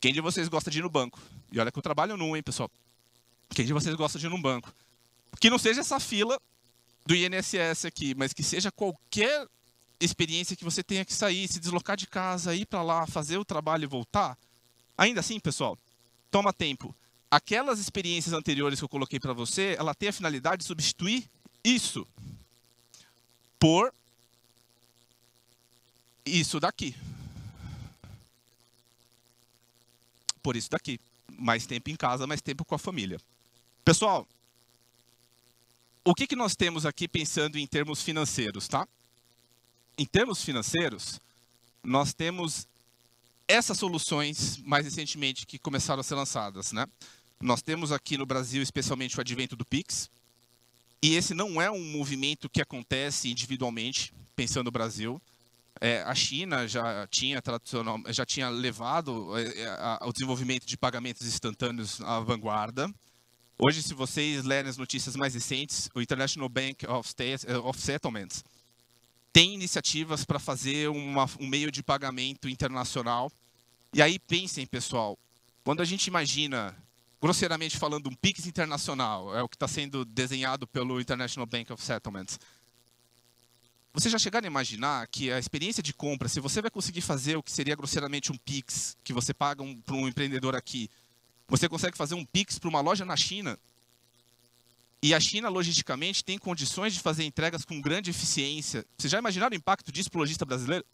Quem 0.00 0.12
de 0.12 0.20
vocês 0.20 0.48
gosta 0.48 0.70
de 0.70 0.78
ir 0.78 0.82
no 0.82 0.90
banco? 0.90 1.20
E 1.52 1.60
olha 1.60 1.70
que 1.70 1.78
eu 1.78 1.82
trabalho 1.82 2.16
num, 2.16 2.34
hein, 2.36 2.42
pessoal. 2.42 2.70
Quem 3.50 3.66
de 3.66 3.72
vocês 3.72 3.94
gosta 3.94 4.18
de 4.18 4.26
ir 4.26 4.28
num 4.30 4.40
banco? 4.40 4.72
Que 5.38 5.50
não 5.50 5.58
seja 5.58 5.80
essa 5.80 6.00
fila 6.00 6.40
do 7.04 7.14
INSS 7.14 7.84
aqui, 7.84 8.14
mas 8.14 8.32
que 8.32 8.42
seja 8.42 8.72
qualquer 8.72 9.46
experiência 10.00 10.56
que 10.56 10.64
você 10.64 10.82
tenha 10.82 11.04
que 11.04 11.12
sair, 11.12 11.46
se 11.48 11.60
deslocar 11.60 11.96
de 11.96 12.06
casa, 12.06 12.54
ir 12.54 12.66
para 12.66 12.82
lá, 12.82 13.06
fazer 13.06 13.38
o 13.38 13.44
trabalho 13.44 13.84
e 13.84 13.86
voltar. 13.86 14.36
Ainda 14.96 15.20
assim, 15.20 15.38
pessoal, 15.38 15.78
toma 16.30 16.52
tempo. 16.52 16.94
Aquelas 17.30 17.78
experiências 17.78 18.32
anteriores 18.32 18.78
que 18.78 18.84
eu 18.84 18.88
coloquei 18.88 19.20
para 19.20 19.32
você, 19.32 19.76
ela 19.78 19.94
tem 19.94 20.08
a 20.08 20.12
finalidade 20.12 20.62
de 20.62 20.66
substituir 20.66 21.28
isso 21.66 22.06
por 23.58 23.92
isso 26.24 26.60
daqui. 26.60 26.94
Por 30.42 30.54
isso 30.54 30.70
daqui 30.70 31.00
mais 31.36 31.66
tempo 31.66 31.90
em 31.90 31.96
casa, 31.96 32.26
mais 32.26 32.40
tempo 32.40 32.64
com 32.64 32.74
a 32.74 32.78
família. 32.78 33.18
Pessoal, 33.84 34.26
o 36.04 36.14
que, 36.14 36.26
que 36.26 36.36
nós 36.36 36.54
temos 36.54 36.86
aqui 36.86 37.08
pensando 37.08 37.58
em 37.58 37.66
termos 37.66 38.02
financeiros, 38.02 38.68
tá? 38.68 38.86
Em 39.98 40.06
termos 40.06 40.42
financeiros, 40.44 41.20
nós 41.82 42.14
temos 42.14 42.68
essas 43.48 43.78
soluções 43.78 44.58
mais 44.58 44.84
recentemente 44.84 45.46
que 45.46 45.58
começaram 45.58 46.00
a 46.00 46.04
ser 46.04 46.14
lançadas, 46.14 46.70
né? 46.72 46.86
Nós 47.40 47.60
temos 47.60 47.90
aqui 47.90 48.16
no 48.16 48.24
Brasil, 48.24 48.62
especialmente 48.62 49.16
o 49.18 49.20
advento 49.20 49.56
do 49.56 49.64
Pix, 49.64 50.08
e 51.02 51.14
esse 51.14 51.34
não 51.34 51.60
é 51.60 51.70
um 51.70 51.84
movimento 51.84 52.48
que 52.48 52.60
acontece 52.60 53.30
individualmente, 53.30 54.12
pensando 54.34 54.66
no 54.66 54.70
Brasil. 54.70 55.20
É, 55.80 56.02
a 56.02 56.14
China 56.14 56.66
já 56.66 57.06
tinha 57.08 57.42
tradicional, 57.42 58.00
já 58.08 58.24
tinha 58.24 58.48
levado 58.48 59.36
é, 59.36 59.62
é, 59.62 59.98
o 60.02 60.12
desenvolvimento 60.12 60.66
de 60.66 60.76
pagamentos 60.76 61.26
instantâneos 61.26 62.00
à 62.00 62.18
vanguarda. 62.20 62.90
Hoje, 63.58 63.82
se 63.82 63.94
vocês 63.94 64.44
lerem 64.44 64.70
as 64.70 64.76
notícias 64.76 65.16
mais 65.16 65.34
recentes, 65.34 65.88
o 65.94 66.00
International 66.00 66.48
Bank 66.48 66.86
of, 66.86 67.08
State, 67.08 67.46
é, 67.46 67.56
of 67.56 67.80
Settlements 67.80 68.42
tem 69.32 69.52
iniciativas 69.52 70.24
para 70.24 70.38
fazer 70.38 70.88
uma, 70.88 71.28
um 71.38 71.46
meio 71.46 71.70
de 71.70 71.82
pagamento 71.82 72.48
internacional. 72.48 73.30
E 73.92 74.00
aí 74.00 74.18
pensem, 74.18 74.64
pessoal, 74.66 75.18
quando 75.62 75.82
a 75.82 75.84
gente 75.84 76.06
imagina, 76.06 76.74
grosseiramente 77.26 77.76
falando, 77.76 78.08
um 78.08 78.14
PIX 78.14 78.46
internacional, 78.46 79.36
é 79.36 79.42
o 79.42 79.48
que 79.48 79.56
está 79.56 79.66
sendo 79.66 80.04
desenhado 80.04 80.64
pelo 80.64 81.00
International 81.00 81.46
Bank 81.46 81.72
of 81.72 81.82
Settlements 81.82 82.38
vocês 83.92 84.12
já 84.12 84.18
chegaram 84.18 84.44
a 84.44 84.50
imaginar 84.50 85.08
que 85.08 85.32
a 85.32 85.38
experiência 85.38 85.82
de 85.82 85.94
compra, 85.94 86.28
se 86.28 86.38
você 86.38 86.60
vai 86.60 86.70
conseguir 86.70 87.00
fazer 87.00 87.34
o 87.34 87.42
que 87.42 87.50
seria 87.50 87.74
grosseiramente 87.74 88.30
um 88.30 88.36
Pix, 88.36 88.94
que 89.02 89.10
você 89.10 89.32
paga 89.32 89.62
um, 89.62 89.74
para 89.80 89.94
um 89.94 90.06
empreendedor 90.06 90.54
aqui, 90.54 90.90
você 91.48 91.66
consegue 91.66 91.96
fazer 91.96 92.14
um 92.14 92.22
Pix 92.22 92.58
para 92.58 92.68
uma 92.68 92.82
loja 92.82 93.06
na 93.06 93.16
China, 93.16 93.58
e 95.02 95.14
a 95.14 95.18
China, 95.18 95.48
logisticamente, 95.48 96.22
tem 96.22 96.36
condições 96.36 96.92
de 96.92 97.00
fazer 97.00 97.24
entregas 97.24 97.64
com 97.64 97.80
grande 97.80 98.10
eficiência. 98.10 98.84
Vocês 98.98 99.10
já 99.10 99.18
imaginaram 99.18 99.54
o 99.54 99.56
impacto 99.56 99.90
disso 99.90 100.10
para 100.10 100.18
o 100.18 100.20
lojista 100.20 100.44
brasileiro? 100.44 100.84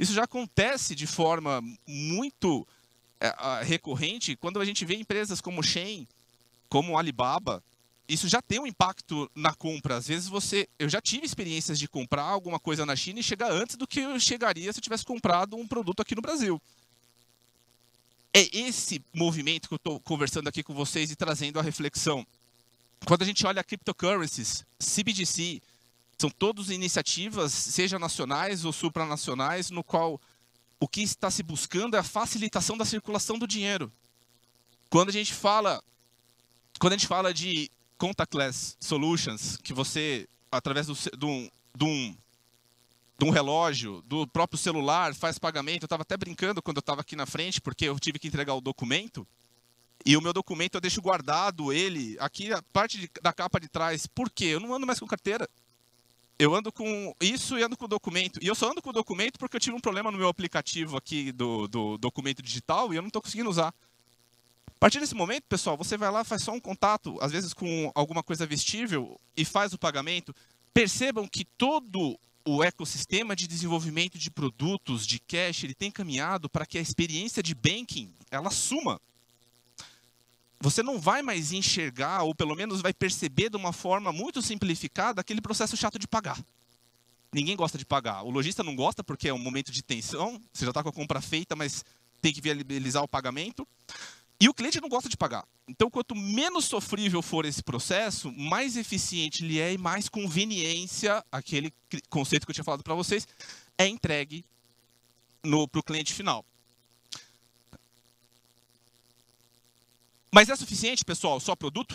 Isso 0.00 0.12
já 0.12 0.24
acontece 0.24 0.96
de 0.96 1.06
forma 1.06 1.62
muito 1.86 2.66
recorrente 3.62 4.36
quando 4.36 4.60
a 4.60 4.64
gente 4.64 4.84
vê 4.84 4.94
empresas 4.94 5.40
como 5.40 5.62
Shein, 5.62 6.06
como 6.68 6.98
Alibaba, 6.98 7.62
isso 8.08 8.28
já 8.28 8.42
tem 8.42 8.58
um 8.58 8.66
impacto 8.66 9.30
na 9.34 9.54
compra. 9.54 9.96
Às 9.96 10.08
vezes 10.08 10.28
você. 10.28 10.68
Eu 10.78 10.88
já 10.88 11.00
tive 11.00 11.24
experiências 11.24 11.78
de 11.78 11.88
comprar 11.88 12.24
alguma 12.24 12.58
coisa 12.58 12.84
na 12.84 12.96
China 12.96 13.20
e 13.20 13.22
chegar 13.22 13.50
antes 13.50 13.76
do 13.76 13.86
que 13.86 14.00
eu 14.00 14.18
chegaria 14.20 14.72
se 14.72 14.78
eu 14.78 14.82
tivesse 14.82 15.04
comprado 15.04 15.56
um 15.56 15.66
produto 15.66 16.00
aqui 16.00 16.14
no 16.14 16.22
Brasil. 16.22 16.60
É 18.34 18.48
esse 18.56 19.02
movimento 19.14 19.68
que 19.68 19.74
eu 19.74 19.76
estou 19.76 20.00
conversando 20.00 20.48
aqui 20.48 20.62
com 20.62 20.74
vocês 20.74 21.10
e 21.10 21.16
trazendo 21.16 21.58
a 21.58 21.62
reflexão. 21.62 22.26
Quando 23.06 23.22
a 23.22 23.26
gente 23.26 23.46
olha 23.46 23.64
cryptocurrencies, 23.64 24.64
CBDC, 24.78 25.60
são 26.18 26.30
todas 26.30 26.70
iniciativas, 26.70 27.52
seja 27.52 27.98
nacionais 27.98 28.64
ou 28.64 28.72
supranacionais, 28.72 29.70
no 29.70 29.82
qual 29.82 30.20
o 30.82 30.88
que 30.88 31.00
está 31.00 31.30
se 31.30 31.44
buscando 31.44 31.94
é 31.94 32.00
a 32.00 32.02
facilitação 32.02 32.76
da 32.76 32.84
circulação 32.84 33.38
do 33.38 33.46
dinheiro. 33.46 33.92
Quando 34.90 35.10
a 35.10 35.12
gente 35.12 35.32
fala, 35.32 35.80
quando 36.80 36.94
a 36.94 36.96
gente 36.96 37.06
fala 37.06 37.32
de 37.32 37.70
contactless 37.96 38.76
solutions, 38.80 39.56
que 39.58 39.72
você, 39.72 40.28
através 40.50 40.88
do, 40.88 40.94
um, 41.24 41.48
de, 41.72 41.84
um, 41.84 42.16
de 43.16 43.24
um 43.24 43.30
relógio, 43.30 44.02
do 44.08 44.26
próprio 44.26 44.58
celular, 44.58 45.14
faz 45.14 45.38
pagamento. 45.38 45.84
Eu 45.84 45.86
estava 45.86 46.02
até 46.02 46.16
brincando 46.16 46.60
quando 46.60 46.78
eu 46.78 46.80
estava 46.80 47.02
aqui 47.02 47.14
na 47.14 47.26
frente, 47.26 47.60
porque 47.60 47.84
eu 47.84 47.96
tive 48.00 48.18
que 48.18 48.26
entregar 48.26 48.54
o 48.54 48.60
documento. 48.60 49.24
E 50.04 50.16
o 50.16 50.20
meu 50.20 50.32
documento 50.32 50.74
eu 50.74 50.80
deixo 50.80 51.00
guardado 51.00 51.72
ele 51.72 52.16
aqui, 52.18 52.52
a 52.52 52.60
parte 52.60 52.98
de, 52.98 53.08
da 53.22 53.32
capa 53.32 53.60
de 53.60 53.68
trás. 53.68 54.08
Por 54.08 54.28
quê? 54.28 54.46
Eu 54.46 54.58
não 54.58 54.74
ando 54.74 54.84
mais 54.84 54.98
com 54.98 55.06
carteira. 55.06 55.48
Eu 56.42 56.56
ando 56.56 56.72
com 56.72 57.14
isso 57.20 57.56
e 57.56 57.62
ando 57.62 57.76
com 57.76 57.86
documento. 57.86 58.40
E 58.42 58.48
eu 58.48 58.54
só 58.56 58.68
ando 58.68 58.82
com 58.82 58.92
documento 58.92 59.38
porque 59.38 59.56
eu 59.56 59.60
tive 59.60 59.76
um 59.76 59.80
problema 59.80 60.10
no 60.10 60.18
meu 60.18 60.26
aplicativo 60.26 60.96
aqui 60.96 61.30
do, 61.30 61.68
do 61.68 61.96
documento 61.96 62.42
digital 62.42 62.92
e 62.92 62.96
eu 62.96 63.02
não 63.02 63.06
estou 63.06 63.22
conseguindo 63.22 63.48
usar. 63.48 63.72
A 64.66 64.80
partir 64.80 64.98
desse 64.98 65.14
momento, 65.14 65.44
pessoal, 65.48 65.76
você 65.76 65.96
vai 65.96 66.10
lá, 66.10 66.24
faz 66.24 66.42
só 66.42 66.50
um 66.50 66.58
contato, 66.58 67.16
às 67.20 67.30
vezes 67.30 67.54
com 67.54 67.92
alguma 67.94 68.24
coisa 68.24 68.44
vestível, 68.44 69.20
e 69.36 69.44
faz 69.44 69.72
o 69.72 69.78
pagamento. 69.78 70.34
Percebam 70.74 71.28
que 71.28 71.44
todo 71.44 72.18
o 72.44 72.64
ecossistema 72.64 73.36
de 73.36 73.46
desenvolvimento 73.46 74.18
de 74.18 74.28
produtos, 74.28 75.06
de 75.06 75.20
cash, 75.20 75.62
ele 75.62 75.74
tem 75.74 75.92
caminhado 75.92 76.50
para 76.50 76.66
que 76.66 76.76
a 76.76 76.80
experiência 76.80 77.40
de 77.40 77.54
banking 77.54 78.12
ela 78.32 78.50
suma. 78.50 79.00
Você 80.62 80.80
não 80.80 80.96
vai 80.96 81.22
mais 81.22 81.50
enxergar, 81.50 82.22
ou 82.22 82.32
pelo 82.32 82.54
menos 82.54 82.80
vai 82.80 82.94
perceber 82.94 83.50
de 83.50 83.56
uma 83.56 83.72
forma 83.72 84.12
muito 84.12 84.40
simplificada, 84.40 85.20
aquele 85.20 85.40
processo 85.40 85.76
chato 85.76 85.98
de 85.98 86.06
pagar. 86.06 86.38
Ninguém 87.32 87.56
gosta 87.56 87.76
de 87.76 87.84
pagar. 87.84 88.22
O 88.22 88.30
lojista 88.30 88.62
não 88.62 88.76
gosta 88.76 89.02
porque 89.02 89.28
é 89.28 89.34
um 89.34 89.40
momento 89.40 89.72
de 89.72 89.82
tensão, 89.82 90.40
você 90.52 90.64
já 90.64 90.70
está 90.70 90.80
com 90.80 90.88
a 90.88 90.92
compra 90.92 91.20
feita, 91.20 91.56
mas 91.56 91.84
tem 92.20 92.32
que 92.32 92.40
viabilizar 92.40 93.02
o 93.02 93.08
pagamento. 93.08 93.66
E 94.38 94.48
o 94.48 94.54
cliente 94.54 94.80
não 94.80 94.88
gosta 94.88 95.08
de 95.08 95.16
pagar. 95.16 95.44
Então, 95.66 95.90
quanto 95.90 96.14
menos 96.14 96.66
sofrível 96.66 97.22
for 97.22 97.44
esse 97.44 97.60
processo, 97.60 98.30
mais 98.30 98.76
eficiente 98.76 99.44
ele 99.44 99.58
é 99.58 99.72
e 99.72 99.78
mais 99.78 100.08
conveniência, 100.08 101.24
aquele 101.32 101.74
conceito 102.08 102.46
que 102.46 102.52
eu 102.52 102.54
tinha 102.54 102.64
falado 102.64 102.84
para 102.84 102.94
vocês, 102.94 103.26
é 103.76 103.88
entregue 103.88 104.44
para 105.42 105.80
o 105.80 105.82
cliente 105.82 106.12
final. 106.12 106.44
Mas 110.34 110.48
é 110.48 110.56
suficiente, 110.56 111.04
pessoal, 111.04 111.38
só 111.38 111.54
produto? 111.54 111.94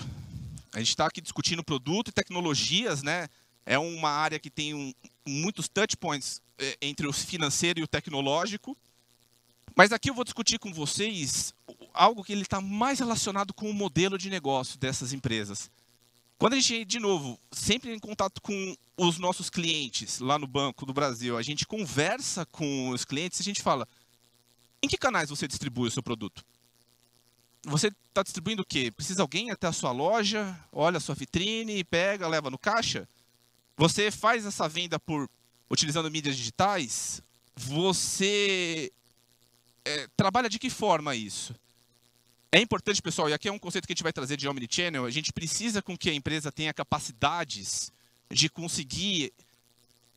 A 0.72 0.78
gente 0.78 0.90
está 0.90 1.08
aqui 1.08 1.20
discutindo 1.20 1.64
produto 1.64 2.10
e 2.10 2.12
tecnologias, 2.12 3.02
né? 3.02 3.28
É 3.66 3.80
uma 3.80 4.12
área 4.12 4.38
que 4.38 4.52
tem 4.52 4.76
um, 4.76 4.94
muitos 5.28 5.68
touch 5.68 5.98
points 5.98 6.40
é, 6.60 6.78
entre 6.80 7.08
o 7.08 7.12
financeiro 7.12 7.80
e 7.80 7.84
o 7.84 7.88
tecnológico. 7.88 8.78
Mas 9.76 9.92
aqui 9.92 10.12
eu 10.12 10.14
vou 10.14 10.24
discutir 10.24 10.60
com 10.60 10.72
vocês 10.72 11.52
algo 11.92 12.24
que 12.24 12.32
ele 12.32 12.44
está 12.44 12.62
mais 12.62 13.00
relacionado 13.00 13.56
com 13.56 13.72
o 13.72 13.74
modelo 13.74 14.20
de 14.20 14.30
negócio 14.30 14.78
dessas 14.78 15.14
empresas. 15.14 15.72
Quando 16.38 16.54
a 16.54 16.60
gente, 16.60 16.86
de 16.86 17.00
novo, 17.00 17.40
sempre 17.52 17.92
em 17.92 17.98
contato 17.98 18.40
com 18.40 18.78
os 18.98 19.18
nossos 19.18 19.50
clientes 19.50 20.20
lá 20.20 20.38
no 20.38 20.46
Banco 20.46 20.86
do 20.86 20.94
Brasil, 20.94 21.40
a 21.40 21.42
gente 21.42 21.66
conversa 21.66 22.46
com 22.46 22.90
os 22.90 23.04
clientes 23.04 23.40
e 23.40 23.42
a 23.42 23.46
gente 23.46 23.64
fala: 23.64 23.88
em 24.84 24.88
que 24.88 24.96
canais 24.96 25.32
você 25.32 25.48
distribui 25.48 25.88
o 25.88 25.92
seu 25.92 26.04
produto? 26.04 26.46
Você 27.68 27.88
está 27.88 28.24
distribuindo 28.24 28.62
o 28.62 28.66
quê? 28.66 28.90
Precisa 28.90 29.22
alguém 29.22 29.52
até 29.52 29.68
a 29.68 29.74
sua 29.74 29.92
loja, 29.92 30.58
olha 30.72 30.98
a 30.98 31.02
sua 31.02 31.14
vitrine, 31.14 31.84
pega, 31.84 32.26
leva 32.26 32.50
no 32.50 32.58
caixa? 32.58 33.08
Você 33.76 34.10
faz 34.10 34.46
essa 34.46 34.70
venda 34.70 34.98
por 34.98 35.30
utilizando 35.70 36.10
mídias 36.10 36.38
digitais? 36.38 37.22
Você 37.58 38.90
é, 39.84 40.08
trabalha 40.16 40.48
de 40.48 40.58
que 40.58 40.70
forma 40.70 41.14
isso? 41.14 41.54
É 42.54 42.62
importante, 42.62 43.02
pessoal, 43.02 43.30
e 43.30 43.34
aqui 43.34 43.50
é 43.50 43.52
um 43.52 43.60
conceito 43.60 43.86
que 43.86 43.92
a 43.92 43.96
gente 43.96 44.04
vai 44.04 44.14
trazer 44.14 44.38
de 44.38 44.48
Omnichannel, 44.48 45.04
a 45.04 45.12
gente 45.12 45.34
precisa 45.34 45.82
com 45.82 45.98
que 45.98 46.10
a 46.10 46.14
empresa 46.14 46.50
tenha 46.50 46.74
capacidades 46.74 47.92
de 48.32 48.48
conseguir 48.48 49.34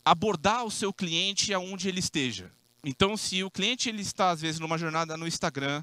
abordar 0.04 0.64
o 0.64 0.71
seu 0.71 0.92
cliente 0.92 1.52
aonde 1.52 1.88
ele 1.88 1.99
esteja. 1.99 2.52
Então, 2.85 3.16
se 3.16 3.42
o 3.42 3.50
cliente 3.50 3.88
ele 3.88 4.02
está, 4.02 4.30
às 4.30 4.40
vezes, 4.40 4.61
numa 4.61 4.78
jornada 4.78 5.16
no 5.16 5.26
Instagram, 5.26 5.83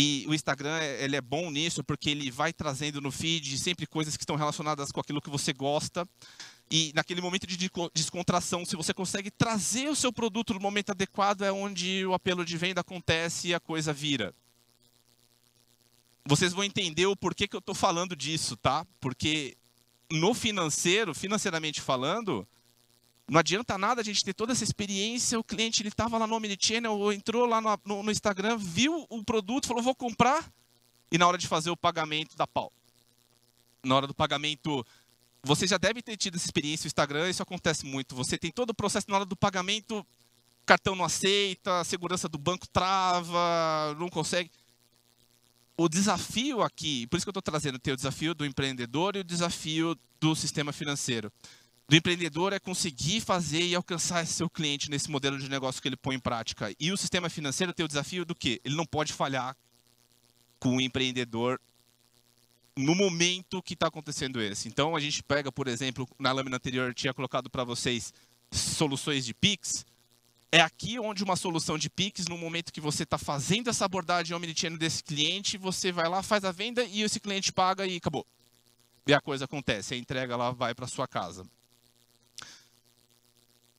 e 0.00 0.24
o 0.28 0.32
Instagram 0.32 0.80
ele 1.00 1.16
é 1.16 1.20
bom 1.20 1.50
nisso 1.50 1.82
porque 1.82 2.08
ele 2.08 2.30
vai 2.30 2.52
trazendo 2.52 3.00
no 3.00 3.10
feed 3.10 3.58
sempre 3.58 3.84
coisas 3.84 4.16
que 4.16 4.22
estão 4.22 4.36
relacionadas 4.36 4.92
com 4.92 5.00
aquilo 5.00 5.20
que 5.20 5.28
você 5.28 5.52
gosta. 5.52 6.08
E 6.70 6.92
naquele 6.94 7.20
momento 7.20 7.48
de 7.48 7.68
descontração, 7.92 8.64
se 8.64 8.76
você 8.76 8.94
consegue 8.94 9.28
trazer 9.28 9.88
o 9.88 9.96
seu 9.96 10.12
produto 10.12 10.54
no 10.54 10.60
momento 10.60 10.90
adequado, 10.90 11.42
é 11.42 11.50
onde 11.50 12.06
o 12.06 12.14
apelo 12.14 12.44
de 12.44 12.56
venda 12.56 12.80
acontece 12.80 13.48
e 13.48 13.54
a 13.54 13.58
coisa 13.58 13.92
vira. 13.92 14.32
Vocês 16.24 16.52
vão 16.52 16.62
entender 16.62 17.06
o 17.06 17.16
porquê 17.16 17.48
que 17.48 17.56
eu 17.56 17.58
estou 17.58 17.74
falando 17.74 18.14
disso, 18.14 18.56
tá? 18.56 18.86
Porque 19.00 19.56
no 20.12 20.32
financeiro, 20.32 21.12
financeiramente 21.12 21.80
falando, 21.80 22.46
não 23.28 23.40
adianta 23.40 23.76
nada 23.76 24.00
a 24.00 24.04
gente 24.04 24.24
ter 24.24 24.32
toda 24.32 24.52
essa 24.52 24.64
experiência, 24.64 25.38
o 25.38 25.44
cliente 25.44 25.82
ele 25.82 25.90
estava 25.90 26.16
lá 26.16 26.26
no 26.26 26.34
Omnichannel, 26.34 26.98
ou 26.98 27.12
entrou 27.12 27.44
lá 27.44 27.60
no, 27.60 27.78
no, 27.84 28.02
no, 28.04 28.10
Instagram, 28.10 28.56
viu 28.56 29.06
o 29.10 29.22
produto, 29.22 29.66
falou, 29.66 29.82
vou 29.82 29.94
comprar, 29.94 30.50
e 31.12 31.18
na 31.18 31.26
hora 31.28 31.36
de 31.36 31.46
fazer 31.46 31.68
o 31.70 31.76
pagamento 31.76 32.36
da 32.36 32.46
pau. 32.46 32.72
Na 33.84 33.96
hora 33.96 34.06
do 34.06 34.14
pagamento, 34.14 34.84
você 35.42 35.66
já 35.66 35.76
deve 35.76 36.00
ter 36.00 36.16
tido 36.16 36.36
essa 36.36 36.46
experiência 36.46 36.86
no 36.86 36.88
Instagram, 36.88 37.28
isso 37.28 37.42
acontece 37.42 37.84
muito. 37.84 38.16
Você 38.16 38.38
tem 38.38 38.50
todo 38.50 38.70
o 38.70 38.74
processo 38.74 39.10
na 39.10 39.16
hora 39.16 39.26
do 39.26 39.36
pagamento, 39.36 40.04
cartão 40.64 40.96
não 40.96 41.04
aceita, 41.04 41.80
a 41.80 41.84
segurança 41.84 42.30
do 42.30 42.38
banco 42.38 42.66
trava, 42.66 43.94
não 43.98 44.08
consegue. 44.08 44.50
O 45.76 45.86
desafio 45.86 46.62
aqui, 46.62 47.06
por 47.06 47.18
isso 47.18 47.26
que 47.26 47.28
eu 47.28 47.38
estou 47.38 47.42
trazendo, 47.42 47.78
tem 47.78 47.92
o 47.92 47.96
desafio 47.96 48.34
do 48.34 48.46
empreendedor 48.46 49.16
e 49.16 49.20
o 49.20 49.24
desafio 49.24 49.96
do 50.18 50.34
sistema 50.34 50.72
financeiro 50.72 51.30
do 51.88 51.96
empreendedor 51.96 52.52
é 52.52 52.58
conseguir 52.58 53.20
fazer 53.20 53.62
e 53.62 53.74
alcançar 53.74 54.26
seu 54.26 54.50
cliente 54.50 54.90
nesse 54.90 55.10
modelo 55.10 55.38
de 55.38 55.48
negócio 55.48 55.80
que 55.80 55.88
ele 55.88 55.96
põe 55.96 56.16
em 56.16 56.20
prática. 56.20 56.70
E 56.78 56.92
o 56.92 56.96
sistema 56.98 57.30
financeiro 57.30 57.72
tem 57.72 57.84
o 57.84 57.88
desafio 57.88 58.26
do 58.26 58.34
quê? 58.34 58.60
Ele 58.62 58.76
não 58.76 58.84
pode 58.84 59.14
falhar 59.14 59.56
com 60.60 60.76
o 60.76 60.80
empreendedor 60.80 61.58
no 62.76 62.94
momento 62.94 63.62
que 63.62 63.72
está 63.72 63.86
acontecendo 63.86 64.40
esse. 64.40 64.68
Então, 64.68 64.94
a 64.94 65.00
gente 65.00 65.22
pega, 65.22 65.50
por 65.50 65.66
exemplo, 65.66 66.06
na 66.18 66.30
lâmina 66.30 66.56
anterior, 66.56 66.88
eu 66.88 66.94
tinha 66.94 67.14
colocado 67.14 67.48
para 67.48 67.64
vocês 67.64 68.12
soluções 68.52 69.24
de 69.24 69.32
PIX. 69.32 69.86
É 70.52 70.60
aqui 70.60 70.98
onde 70.98 71.24
uma 71.24 71.36
solução 71.36 71.78
de 71.78 71.88
PIX, 71.88 72.26
no 72.26 72.36
momento 72.36 72.70
que 72.70 72.82
você 72.82 73.02
está 73.02 73.16
fazendo 73.16 73.70
essa 73.70 73.86
abordagem 73.86 74.36
omnichannel 74.36 74.78
desse 74.78 75.02
cliente, 75.02 75.56
você 75.56 75.90
vai 75.90 76.08
lá, 76.08 76.22
faz 76.22 76.44
a 76.44 76.52
venda 76.52 76.84
e 76.84 77.02
esse 77.02 77.18
cliente 77.18 77.50
paga 77.50 77.86
e 77.86 77.96
acabou. 77.96 78.26
E 79.06 79.14
a 79.14 79.20
coisa 79.20 79.46
acontece, 79.46 79.94
a 79.94 79.96
entrega 79.96 80.36
lá 80.36 80.50
vai 80.50 80.74
para 80.74 80.86
sua 80.86 81.08
casa. 81.08 81.46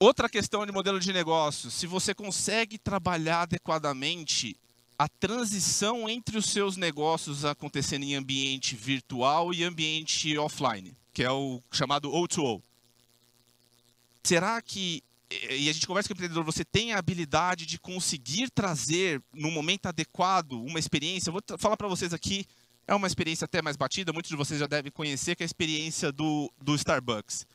Outra 0.02 0.30
questão 0.30 0.66
de 0.66 0.72
modelo 0.72 0.98
de 0.98 1.12
negócio, 1.12 1.70
se 1.70 1.86
você 1.86 2.16
consegue 2.16 2.78
trabalhar 2.78 3.42
adequadamente 3.42 4.56
a 4.98 5.10
transição 5.10 6.08
entre 6.08 6.38
os 6.38 6.46
seus 6.46 6.78
negócios 6.78 7.44
acontecendo 7.44 8.04
em 8.04 8.16
ambiente 8.16 8.78
virtual 8.78 9.54
e 9.54 9.62
ambiente 9.62 10.38
offline, 10.38 10.96
que 11.14 11.22
é 11.22 11.30
o 11.30 11.62
chamado 11.70 12.10
O2O. 12.12 12.62
Será 14.24 14.62
que, 14.62 15.04
e 15.30 15.70
a 15.70 15.74
gente 15.74 15.86
conversa 15.86 16.08
com 16.08 16.14
o 16.14 16.16
empreendedor, 16.16 16.46
você 16.46 16.64
tem 16.64 16.94
a 16.94 16.98
habilidade 16.98 17.66
de 17.66 17.78
conseguir 17.78 18.50
trazer 18.52 19.22
no 19.34 19.52
momento 19.52 19.88
adequado 19.88 20.54
uma 20.54 20.80
experiência? 20.80 21.30
Eu 21.30 21.34
vou 21.34 21.44
falar 21.58 21.76
para 21.76 21.90
vocês 21.90 22.14
aqui, 22.14 22.46
é 22.88 22.96
uma 22.96 23.08
experiência 23.08 23.44
até 23.44 23.62
mais 23.62 23.76
batida, 23.76 24.14
muitos 24.14 24.30
de 24.30 24.38
vocês 24.38 24.62
já 24.62 24.68
devem 24.68 24.94
conhecer, 24.94 25.36
que 25.36 25.44
é 25.44 25.46
a 25.46 25.46
experiência 25.46 26.10
do, 26.10 26.50
do 26.58 26.74
Starbucks. 26.74 27.46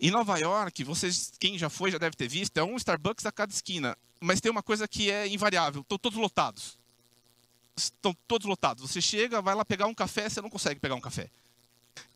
Em 0.00 0.10
Nova 0.10 0.38
York, 0.38 0.84
vocês, 0.84 1.32
quem 1.40 1.58
já 1.58 1.70
foi 1.70 1.90
já 1.90 1.98
deve 1.98 2.16
ter 2.16 2.28
visto, 2.28 2.56
é 2.58 2.62
um 2.62 2.76
Starbucks 2.76 3.24
a 3.24 3.32
cada 3.32 3.52
esquina. 3.52 3.96
Mas 4.20 4.40
tem 4.40 4.50
uma 4.50 4.62
coisa 4.62 4.86
que 4.86 5.10
é 5.10 5.26
invariável: 5.26 5.80
estão 5.80 5.98
todos 5.98 6.18
lotados. 6.18 6.78
Estão 7.76 8.14
todos 8.26 8.46
lotados. 8.46 8.90
Você 8.90 9.00
chega, 9.00 9.40
vai 9.40 9.54
lá 9.54 9.64
pegar 9.64 9.86
um 9.86 9.94
café, 9.94 10.28
você 10.28 10.40
não 10.40 10.50
consegue 10.50 10.80
pegar 10.80 10.94
um 10.94 11.00
café. 11.00 11.30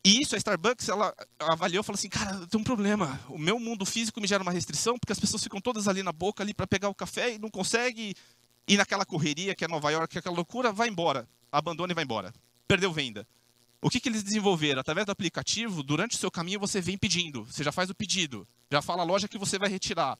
E 0.03 0.21
isso, 0.21 0.35
a 0.35 0.37
Starbucks, 0.37 0.89
ela 0.89 1.13
avaliou 1.39 1.81
e 1.81 1.83
falou 1.83 1.97
assim: 1.97 2.09
cara, 2.09 2.45
tem 2.47 2.59
um 2.59 2.63
problema. 2.63 3.19
O 3.29 3.37
meu 3.37 3.59
mundo 3.59 3.85
físico 3.85 4.21
me 4.21 4.27
gera 4.27 4.43
uma 4.43 4.51
restrição, 4.51 4.97
porque 4.97 5.11
as 5.11 5.19
pessoas 5.19 5.43
ficam 5.43 5.59
todas 5.59 5.87
ali 5.87 6.03
na 6.03 6.11
boca 6.11 6.43
ali 6.43 6.53
para 6.53 6.67
pegar 6.67 6.89
o 6.89 6.95
café 6.95 7.33
e 7.33 7.39
não 7.39 7.49
consegue 7.49 8.15
ir 8.67 8.77
naquela 8.77 9.05
correria 9.05 9.55
que 9.55 9.65
é 9.65 9.67
Nova 9.67 9.91
York, 9.91 10.07
que 10.07 10.17
é 10.17 10.19
aquela 10.19 10.35
loucura, 10.35 10.71
vai 10.71 10.87
embora. 10.87 11.27
Abandona 11.51 11.93
e 11.93 11.95
vai 11.95 12.03
embora. 12.03 12.33
Perdeu 12.67 12.91
venda. 12.91 13.27
O 13.81 13.89
que, 13.89 13.99
que 13.99 14.07
eles 14.07 14.21
desenvolveram? 14.21 14.79
Através 14.79 15.05
do 15.07 15.11
aplicativo, 15.11 15.81
durante 15.81 16.15
o 16.15 16.19
seu 16.19 16.29
caminho 16.29 16.59
você 16.59 16.79
vem 16.79 16.97
pedindo. 16.97 17.43
Você 17.45 17.63
já 17.63 17.71
faz 17.71 17.89
o 17.89 17.95
pedido. 17.95 18.47
Já 18.69 18.81
fala 18.81 19.01
a 19.01 19.05
loja 19.05 19.27
que 19.27 19.39
você 19.39 19.57
vai 19.57 19.69
retirar. 19.69 20.17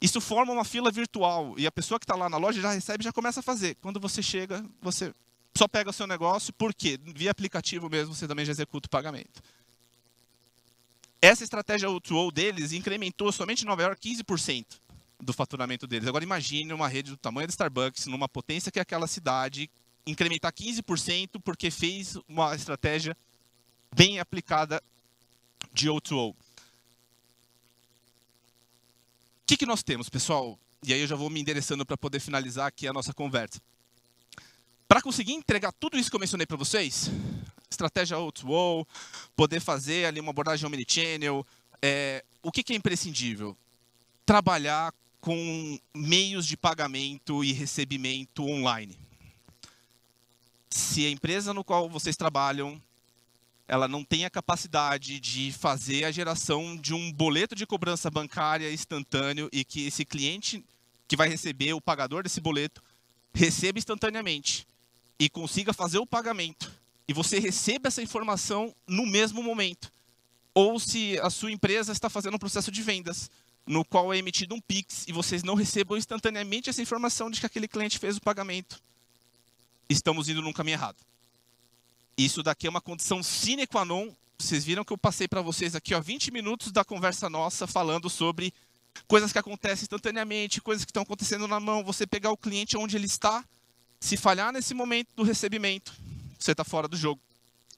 Isso 0.00 0.20
forma 0.20 0.52
uma 0.52 0.64
fila 0.64 0.90
virtual. 0.90 1.54
E 1.56 1.66
a 1.66 1.72
pessoa 1.72 1.98
que 1.98 2.04
está 2.04 2.14
lá 2.14 2.28
na 2.28 2.36
loja 2.36 2.60
já 2.60 2.72
recebe 2.72 3.02
já 3.02 3.12
começa 3.12 3.40
a 3.40 3.42
fazer. 3.42 3.76
Quando 3.80 3.98
você 3.98 4.22
chega, 4.22 4.62
você 4.80 5.14
só 5.56 5.66
pega 5.66 5.88
o 5.88 5.92
seu 5.92 6.06
negócio. 6.06 6.52
Por 6.52 6.74
quê? 6.74 7.00
Via 7.02 7.30
aplicativo 7.30 7.88
mesmo, 7.88 8.14
você 8.14 8.28
também 8.28 8.44
já 8.44 8.52
executa 8.52 8.86
o 8.88 8.90
pagamento. 8.90 9.42
Essa 11.20 11.44
estratégia 11.44 11.88
O2O 11.88 12.32
deles 12.32 12.72
incrementou 12.72 13.30
somente 13.32 13.62
em 13.62 13.66
Nova 13.66 13.82
York 13.82 14.00
15% 14.06 14.66
do 15.20 15.32
faturamento 15.32 15.86
deles. 15.86 16.08
Agora 16.08 16.24
imagine 16.24 16.72
uma 16.72 16.88
rede 16.88 17.10
do 17.10 17.16
tamanho 17.16 17.46
da 17.46 17.52
Starbucks, 17.52 18.06
numa 18.06 18.28
potência 18.28 18.72
que 18.72 18.80
é 18.80 18.82
aquela 18.82 19.06
cidade, 19.06 19.70
incrementar 20.06 20.52
15% 20.52 21.40
porque 21.42 21.70
fez 21.70 22.16
uma 22.28 22.54
estratégia 22.54 23.16
bem 23.94 24.18
aplicada 24.18 24.82
de 25.72 25.88
O2O. 25.88 26.30
O 26.30 26.36
que, 29.46 29.56
que 29.56 29.66
nós 29.66 29.82
temos, 29.82 30.08
pessoal? 30.08 30.58
E 30.82 30.92
aí 30.92 31.00
eu 31.00 31.06
já 31.06 31.14
vou 31.14 31.30
me 31.30 31.40
endereçando 31.40 31.86
para 31.86 31.96
poder 31.96 32.20
finalizar 32.20 32.66
aqui 32.66 32.88
a 32.88 32.92
nossa 32.92 33.12
conversa. 33.12 33.60
Para 34.88 35.00
conseguir 35.00 35.32
entregar 35.32 35.72
tudo 35.72 35.98
isso 35.98 36.10
que 36.10 36.16
eu 36.16 36.20
mencionei 36.20 36.46
para 36.46 36.56
vocês, 36.56 37.10
estratégia 37.70 38.16
O2O, 38.16 38.86
poder 39.36 39.60
fazer 39.60 40.06
ali 40.06 40.20
uma 40.20 40.30
abordagem 40.30 40.66
omnichannel, 40.66 41.46
é, 41.80 42.24
o 42.42 42.50
que, 42.50 42.62
que 42.62 42.72
é 42.72 42.76
imprescindível? 42.76 43.56
Trabalhar 44.26 44.92
com 45.20 45.78
meios 45.94 46.46
de 46.46 46.56
pagamento 46.56 47.44
e 47.44 47.52
recebimento 47.52 48.44
online 48.44 48.98
se 50.78 51.06
a 51.06 51.10
empresa 51.10 51.52
no 51.52 51.64
qual 51.64 51.88
vocês 51.88 52.16
trabalham 52.16 52.80
ela 53.66 53.88
não 53.88 54.04
tem 54.04 54.24
a 54.24 54.30
capacidade 54.30 55.18
de 55.20 55.52
fazer 55.52 56.04
a 56.04 56.10
geração 56.10 56.76
de 56.76 56.92
um 56.92 57.12
boleto 57.12 57.54
de 57.54 57.66
cobrança 57.66 58.10
bancária 58.10 58.72
instantâneo 58.72 59.48
e 59.52 59.64
que 59.64 59.86
esse 59.86 60.04
cliente 60.04 60.64
que 61.08 61.16
vai 61.16 61.28
receber 61.28 61.72
o 61.72 61.80
pagador 61.80 62.22
desse 62.22 62.40
boleto 62.40 62.82
receba 63.32 63.78
instantaneamente 63.78 64.66
e 65.18 65.28
consiga 65.30 65.72
fazer 65.72 65.98
o 65.98 66.06
pagamento 66.06 66.70
e 67.08 67.12
você 67.12 67.38
receba 67.38 67.88
essa 67.88 68.02
informação 68.02 68.74
no 68.86 69.06
mesmo 69.06 69.42
momento. 69.42 69.90
ou 70.54 70.78
se 70.78 71.18
a 71.20 71.30
sua 71.30 71.50
empresa 71.50 71.92
está 71.92 72.10
fazendo 72.10 72.34
um 72.34 72.38
processo 72.38 72.70
de 72.70 72.82
vendas 72.82 73.30
no 73.66 73.84
qual 73.84 74.12
é 74.12 74.18
emitido 74.18 74.54
um 74.54 74.60
Pix 74.60 75.06
e 75.08 75.12
vocês 75.12 75.42
não 75.42 75.54
recebam 75.54 75.96
instantaneamente 75.96 76.68
essa 76.68 76.82
informação 76.82 77.30
de 77.30 77.40
que 77.40 77.46
aquele 77.46 77.68
cliente 77.68 77.98
fez 77.98 78.16
o 78.16 78.20
pagamento, 78.20 78.82
estamos 79.88 80.28
indo 80.28 80.42
num 80.42 80.52
caminho 80.52 80.76
errado. 80.76 80.96
Isso 82.16 82.42
daqui 82.42 82.66
é 82.66 82.70
uma 82.70 82.80
condição 82.80 83.22
sine 83.22 83.66
qua 83.66 83.84
non. 83.84 84.12
Vocês 84.38 84.64
viram 84.64 84.84
que 84.84 84.92
eu 84.92 84.98
passei 84.98 85.28
para 85.28 85.40
vocês 85.40 85.74
aqui 85.74 85.94
ó, 85.94 86.00
20 86.00 86.30
minutos 86.30 86.72
da 86.72 86.84
conversa 86.84 87.30
nossa 87.30 87.66
falando 87.66 88.10
sobre 88.10 88.52
coisas 89.06 89.32
que 89.32 89.38
acontecem 89.38 89.84
instantaneamente, 89.84 90.60
coisas 90.60 90.84
que 90.84 90.90
estão 90.90 91.02
acontecendo 91.02 91.46
na 91.46 91.60
mão, 91.60 91.84
você 91.84 92.06
pegar 92.06 92.30
o 92.30 92.36
cliente 92.36 92.76
onde 92.76 92.96
ele 92.96 93.06
está, 93.06 93.44
se 94.00 94.16
falhar 94.16 94.52
nesse 94.52 94.74
momento 94.74 95.08
do 95.14 95.22
recebimento, 95.22 95.92
você 96.38 96.52
está 96.52 96.64
fora 96.64 96.88
do 96.88 96.96
jogo. 96.96 97.20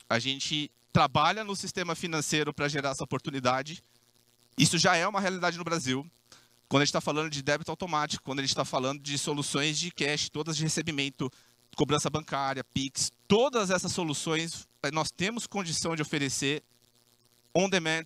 A 0.09 0.19
gente 0.19 0.71
trabalha 0.93 1.45
no 1.45 1.55
sistema 1.55 1.95
financeiro 1.95 2.53
para 2.53 2.69
gerar 2.69 2.91
essa 2.91 3.05
oportunidade. 3.05 3.83
Isso 4.57 4.79
já 4.79 4.97
é 4.97 5.07
uma 5.07 5.21
realidade 5.21 5.59
no 5.59 5.65
Brasil. 5.65 6.07
Quando 6.69 6.83
a 6.83 6.85
gente 6.85 6.91
está 6.91 7.01
falando 7.01 7.31
de 7.31 7.43
débito 7.43 7.71
automático, 7.71 8.23
quando 8.25 8.39
a 8.39 8.43
gente 8.43 8.51
está 8.51 8.65
falando 8.65 9.01
de 9.01 9.19
soluções 9.19 9.79
de 9.79 9.91
cash, 9.91 10.29
todas 10.29 10.57
de 10.57 10.63
recebimento, 10.63 11.31
cobrança 11.75 12.09
bancária, 12.11 12.65
Pix, 12.65 13.11
todas 13.27 13.71
essas 13.71 13.93
soluções 13.93 14.67
nós 14.93 15.11
temos 15.11 15.47
condição 15.47 15.97
de 15.97 16.03
oferecer 16.03 16.63
on 17.55 17.69
demand, 17.69 18.05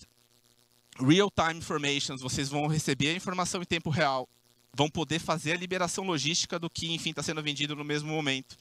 real 0.99 1.31
time 1.31 1.59
informations, 1.59 2.21
vocês 2.21 2.49
vão 2.49 2.67
receber 2.67 3.11
a 3.11 3.15
informação 3.15 3.63
em 3.63 3.65
tempo 3.65 3.91
real, 3.91 4.29
vão 4.73 4.89
poder 4.89 5.19
fazer 5.19 5.53
a 5.53 5.57
liberação 5.57 6.05
logística 6.05 6.59
do 6.59 6.69
que, 6.69 6.93
enfim, 6.93 7.11
está 7.11 7.23
sendo 7.23 7.43
vendido 7.43 7.75
no 7.75 7.85
mesmo 7.85 8.11
momento. 8.11 8.57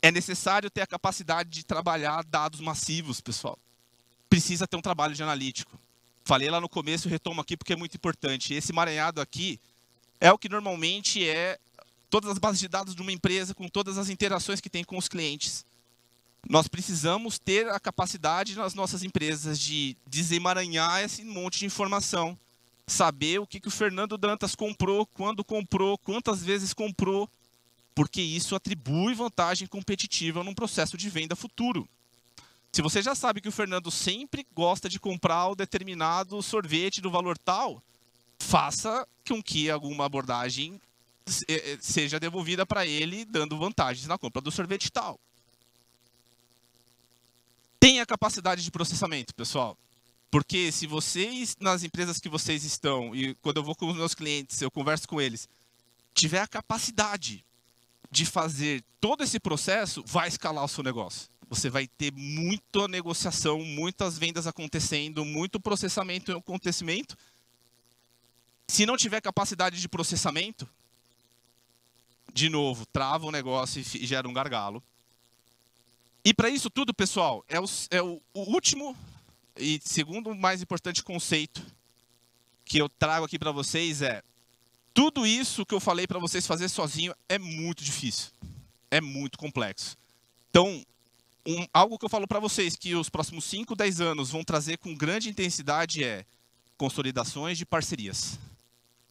É 0.00 0.12
necessário 0.12 0.70
ter 0.70 0.82
a 0.82 0.86
capacidade 0.86 1.50
de 1.50 1.64
trabalhar 1.64 2.24
dados 2.24 2.60
massivos, 2.60 3.20
pessoal. 3.20 3.58
Precisa 4.30 4.66
ter 4.66 4.76
um 4.76 4.82
trabalho 4.82 5.14
de 5.14 5.22
analítico. 5.22 5.78
Falei 6.24 6.50
lá 6.50 6.60
no 6.60 6.68
começo 6.68 7.08
retomo 7.08 7.40
aqui 7.40 7.56
porque 7.56 7.72
é 7.72 7.76
muito 7.76 7.96
importante. 7.96 8.54
Esse 8.54 8.70
emaranhado 8.70 9.20
aqui 9.20 9.58
é 10.20 10.30
o 10.30 10.38
que 10.38 10.48
normalmente 10.48 11.26
é 11.26 11.58
todas 12.10 12.30
as 12.30 12.38
bases 12.38 12.60
de 12.60 12.68
dados 12.68 12.94
de 12.94 13.02
uma 13.02 13.12
empresa 13.12 13.54
com 13.54 13.68
todas 13.68 13.98
as 13.98 14.08
interações 14.08 14.60
que 14.60 14.70
tem 14.70 14.84
com 14.84 14.96
os 14.96 15.08
clientes. 15.08 15.64
Nós 16.48 16.68
precisamos 16.68 17.38
ter 17.38 17.68
a 17.68 17.80
capacidade 17.80 18.54
nas 18.54 18.74
nossas 18.74 19.02
empresas 19.02 19.58
de 19.58 19.96
desemaranhar 20.06 21.02
esse 21.02 21.24
monte 21.24 21.58
de 21.58 21.66
informação, 21.66 22.38
saber 22.86 23.38
o 23.40 23.46
que, 23.46 23.60
que 23.60 23.68
o 23.68 23.72
Fernando 23.72 24.16
Dantas 24.16 24.54
comprou, 24.54 25.04
quando 25.06 25.44
comprou, 25.44 25.98
quantas 25.98 26.42
vezes 26.42 26.72
comprou, 26.72 27.28
porque 27.94 28.22
isso 28.22 28.54
atribui 28.54 29.14
vantagem 29.14 29.66
competitiva 29.66 30.44
num 30.44 30.54
processo 30.54 30.96
de 30.96 31.10
venda 31.10 31.34
futuro. 31.34 31.88
Se 32.72 32.80
você 32.80 33.02
já 33.02 33.14
sabe 33.14 33.40
que 33.40 33.48
o 33.48 33.52
Fernando 33.52 33.90
sempre 33.90 34.46
gosta 34.54 34.88
de 34.88 35.00
comprar 35.00 35.48
o 35.48 35.56
determinado 35.56 36.40
sorvete 36.42 37.00
do 37.00 37.10
valor 37.10 37.36
tal, 37.36 37.82
faça 38.38 39.06
com 39.26 39.42
que 39.42 39.68
alguma 39.68 40.04
abordagem 40.04 40.80
seja 41.80 42.18
devolvida 42.20 42.66
para 42.66 42.86
ele, 42.86 43.24
dando 43.24 43.58
vantagens 43.58 44.06
na 44.06 44.18
compra 44.18 44.40
do 44.40 44.50
sorvete 44.50 44.90
tal. 44.90 45.18
Tenha 47.80 48.04
capacidade 48.04 48.62
de 48.62 48.70
processamento, 48.70 49.34
pessoal. 49.34 49.76
Porque 50.30 50.70
se 50.70 50.86
vocês, 50.86 51.56
nas 51.58 51.82
empresas 51.82 52.20
que 52.20 52.28
vocês 52.28 52.64
estão, 52.64 53.14
e 53.14 53.34
quando 53.36 53.58
eu 53.58 53.64
vou 53.64 53.74
com 53.74 53.88
os 53.88 53.96
meus 53.96 54.14
clientes, 54.14 54.60
eu 54.60 54.70
converso 54.70 55.08
com 55.08 55.20
eles, 55.20 55.48
tiver 56.12 56.40
a 56.40 56.46
capacidade 56.46 57.44
de 58.10 58.26
fazer 58.26 58.82
todo 59.00 59.22
esse 59.22 59.38
processo, 59.38 60.02
vai 60.06 60.28
escalar 60.28 60.64
o 60.64 60.68
seu 60.68 60.82
negócio. 60.82 61.28
Você 61.48 61.70
vai 61.70 61.86
ter 61.86 62.12
muita 62.12 62.86
negociação, 62.88 63.64
muitas 63.64 64.18
vendas 64.18 64.46
acontecendo, 64.46 65.24
muito 65.24 65.58
processamento 65.58 66.30
e 66.30 66.34
acontecimento. 66.34 67.16
Se 68.66 68.84
não 68.84 68.98
tiver 68.98 69.22
capacidade 69.22 69.80
de 69.80 69.88
processamento, 69.88 70.68
de 72.38 72.48
novo, 72.48 72.86
trava 72.86 73.26
o 73.26 73.32
negócio 73.32 73.80
e 73.80 74.06
gera 74.06 74.28
um 74.28 74.32
gargalo. 74.32 74.82
E 76.24 76.32
para 76.32 76.48
isso 76.48 76.70
tudo, 76.70 76.94
pessoal, 76.94 77.44
é 77.48 77.58
o, 77.58 77.64
é 77.90 78.02
o, 78.02 78.20
último 78.34 78.96
e 79.56 79.80
segundo 79.84 80.34
mais 80.34 80.62
importante 80.62 81.02
conceito 81.02 81.64
que 82.64 82.78
eu 82.78 82.88
trago 82.88 83.26
aqui 83.26 83.38
para 83.38 83.50
vocês 83.50 84.02
é 84.02 84.22
tudo 84.94 85.26
isso 85.26 85.66
que 85.66 85.74
eu 85.74 85.80
falei 85.80 86.06
para 86.06 86.18
vocês 86.18 86.46
fazer 86.46 86.68
sozinho 86.68 87.12
é 87.28 87.38
muito 87.38 87.82
difícil. 87.82 88.30
É 88.90 89.00
muito 89.00 89.36
complexo. 89.36 89.96
Então, 90.50 90.84
um, 91.46 91.66
algo 91.72 91.98
que 91.98 92.04
eu 92.04 92.08
falo 92.08 92.26
para 92.26 92.38
vocês 92.38 92.76
que 92.76 92.94
os 92.94 93.08
próximos 93.08 93.44
5, 93.46 93.74
10 93.74 94.00
anos 94.00 94.30
vão 94.30 94.44
trazer 94.44 94.78
com 94.78 94.94
grande 94.94 95.28
intensidade 95.28 96.04
é 96.04 96.24
consolidações 96.76 97.58
de 97.58 97.66
parcerias. 97.66 98.38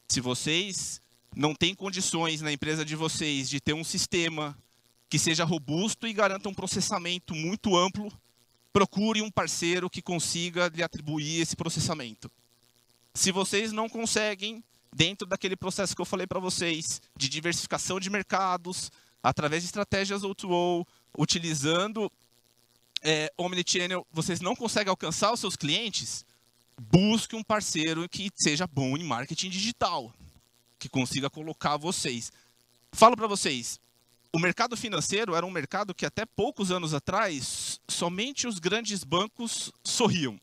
Se 0.07 0.21
vocês 0.21 1.01
não 1.37 1.53
têm 1.53 1.75
condições 1.75 2.41
na 2.41 2.51
empresa 2.51 2.83
de 2.83 2.95
vocês 2.95 3.47
de 3.47 3.61
ter 3.61 3.73
um 3.73 3.83
sistema 3.83 4.57
que 5.07 5.19
seja 5.19 5.45
robusto 5.45 6.07
e 6.07 6.11
garanta 6.11 6.49
um 6.49 6.53
processamento 6.53 7.35
muito 7.35 7.77
amplo, 7.77 8.11
procure 8.73 9.21
um 9.21 9.29
parceiro 9.29 9.87
que 9.87 10.01
consiga 10.01 10.67
lhe 10.67 10.81
atribuir 10.81 11.39
esse 11.39 11.55
processamento. 11.55 12.29
Se 13.13 13.31
vocês 13.31 13.71
não 13.71 13.87
conseguem, 13.87 14.63
dentro 14.91 15.27
daquele 15.27 15.55
processo 15.55 15.95
que 15.95 16.01
eu 16.01 16.05
falei 16.05 16.25
para 16.25 16.39
vocês, 16.39 16.99
de 17.15 17.29
diversificação 17.29 17.99
de 17.99 18.09
mercados, 18.09 18.91
através 19.21 19.61
de 19.61 19.67
estratégias 19.67 20.23
O2O, 20.23 20.85
utilizando 21.15 22.11
é, 23.03 23.31
Omnichannel, 23.37 24.05
vocês 24.11 24.41
não 24.41 24.55
conseguem 24.55 24.89
alcançar 24.89 25.31
os 25.31 25.39
seus 25.39 25.55
clientes, 25.55 26.25
busque 26.81 27.35
um 27.35 27.43
parceiro 27.43 28.09
que 28.09 28.31
seja 28.33 28.65
bom 28.65 28.97
em 28.97 29.03
marketing 29.03 29.49
digital, 29.49 30.11
que 30.79 30.89
consiga 30.89 31.29
colocar 31.29 31.77
vocês. 31.77 32.31
Falo 32.91 33.15
para 33.15 33.27
vocês, 33.27 33.79
o 34.31 34.39
mercado 34.39 34.77
financeiro 34.77 35.35
era 35.35 35.45
um 35.45 35.51
mercado 35.51 35.95
que 35.95 36.05
até 36.05 36.25
poucos 36.25 36.71
anos 36.71 36.93
atrás, 36.93 37.79
somente 37.87 38.47
os 38.47 38.59
grandes 38.59 39.03
bancos 39.03 39.71
sorriam. 39.83 40.39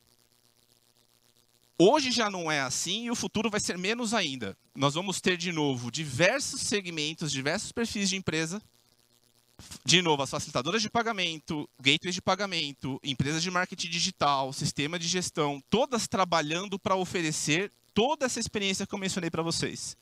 Hoje 1.77 2.09
já 2.09 2.29
não 2.29 2.49
é 2.49 2.61
assim 2.61 3.05
e 3.05 3.11
o 3.11 3.15
futuro 3.15 3.49
vai 3.49 3.59
ser 3.59 3.77
menos 3.77 4.13
ainda. 4.13 4.57
Nós 4.73 4.93
vamos 4.93 5.19
ter 5.19 5.37
de 5.37 5.51
novo 5.51 5.91
diversos 5.91 6.61
segmentos, 6.61 7.31
diversos 7.31 7.71
perfis 7.71 8.09
de 8.09 8.15
empresa. 8.15 8.61
De 9.85 10.01
novo, 10.01 10.23
as 10.23 10.29
facilitadoras 10.29 10.81
de 10.81 10.89
pagamento, 10.89 11.69
gateways 11.79 12.15
de 12.15 12.21
pagamento, 12.21 12.99
empresas 13.03 13.41
de 13.41 13.51
marketing 13.51 13.89
digital, 13.89 14.51
sistema 14.51 14.99
de 14.99 15.07
gestão, 15.07 15.61
todas 15.69 16.07
trabalhando 16.07 16.77
para 16.77 16.95
oferecer 16.95 17.71
toda 17.93 18.25
essa 18.25 18.39
experiência 18.39 18.85
que 18.85 18.93
eu 18.93 18.99
mencionei 18.99 19.29
para 19.29 19.41
vocês. 19.41 19.97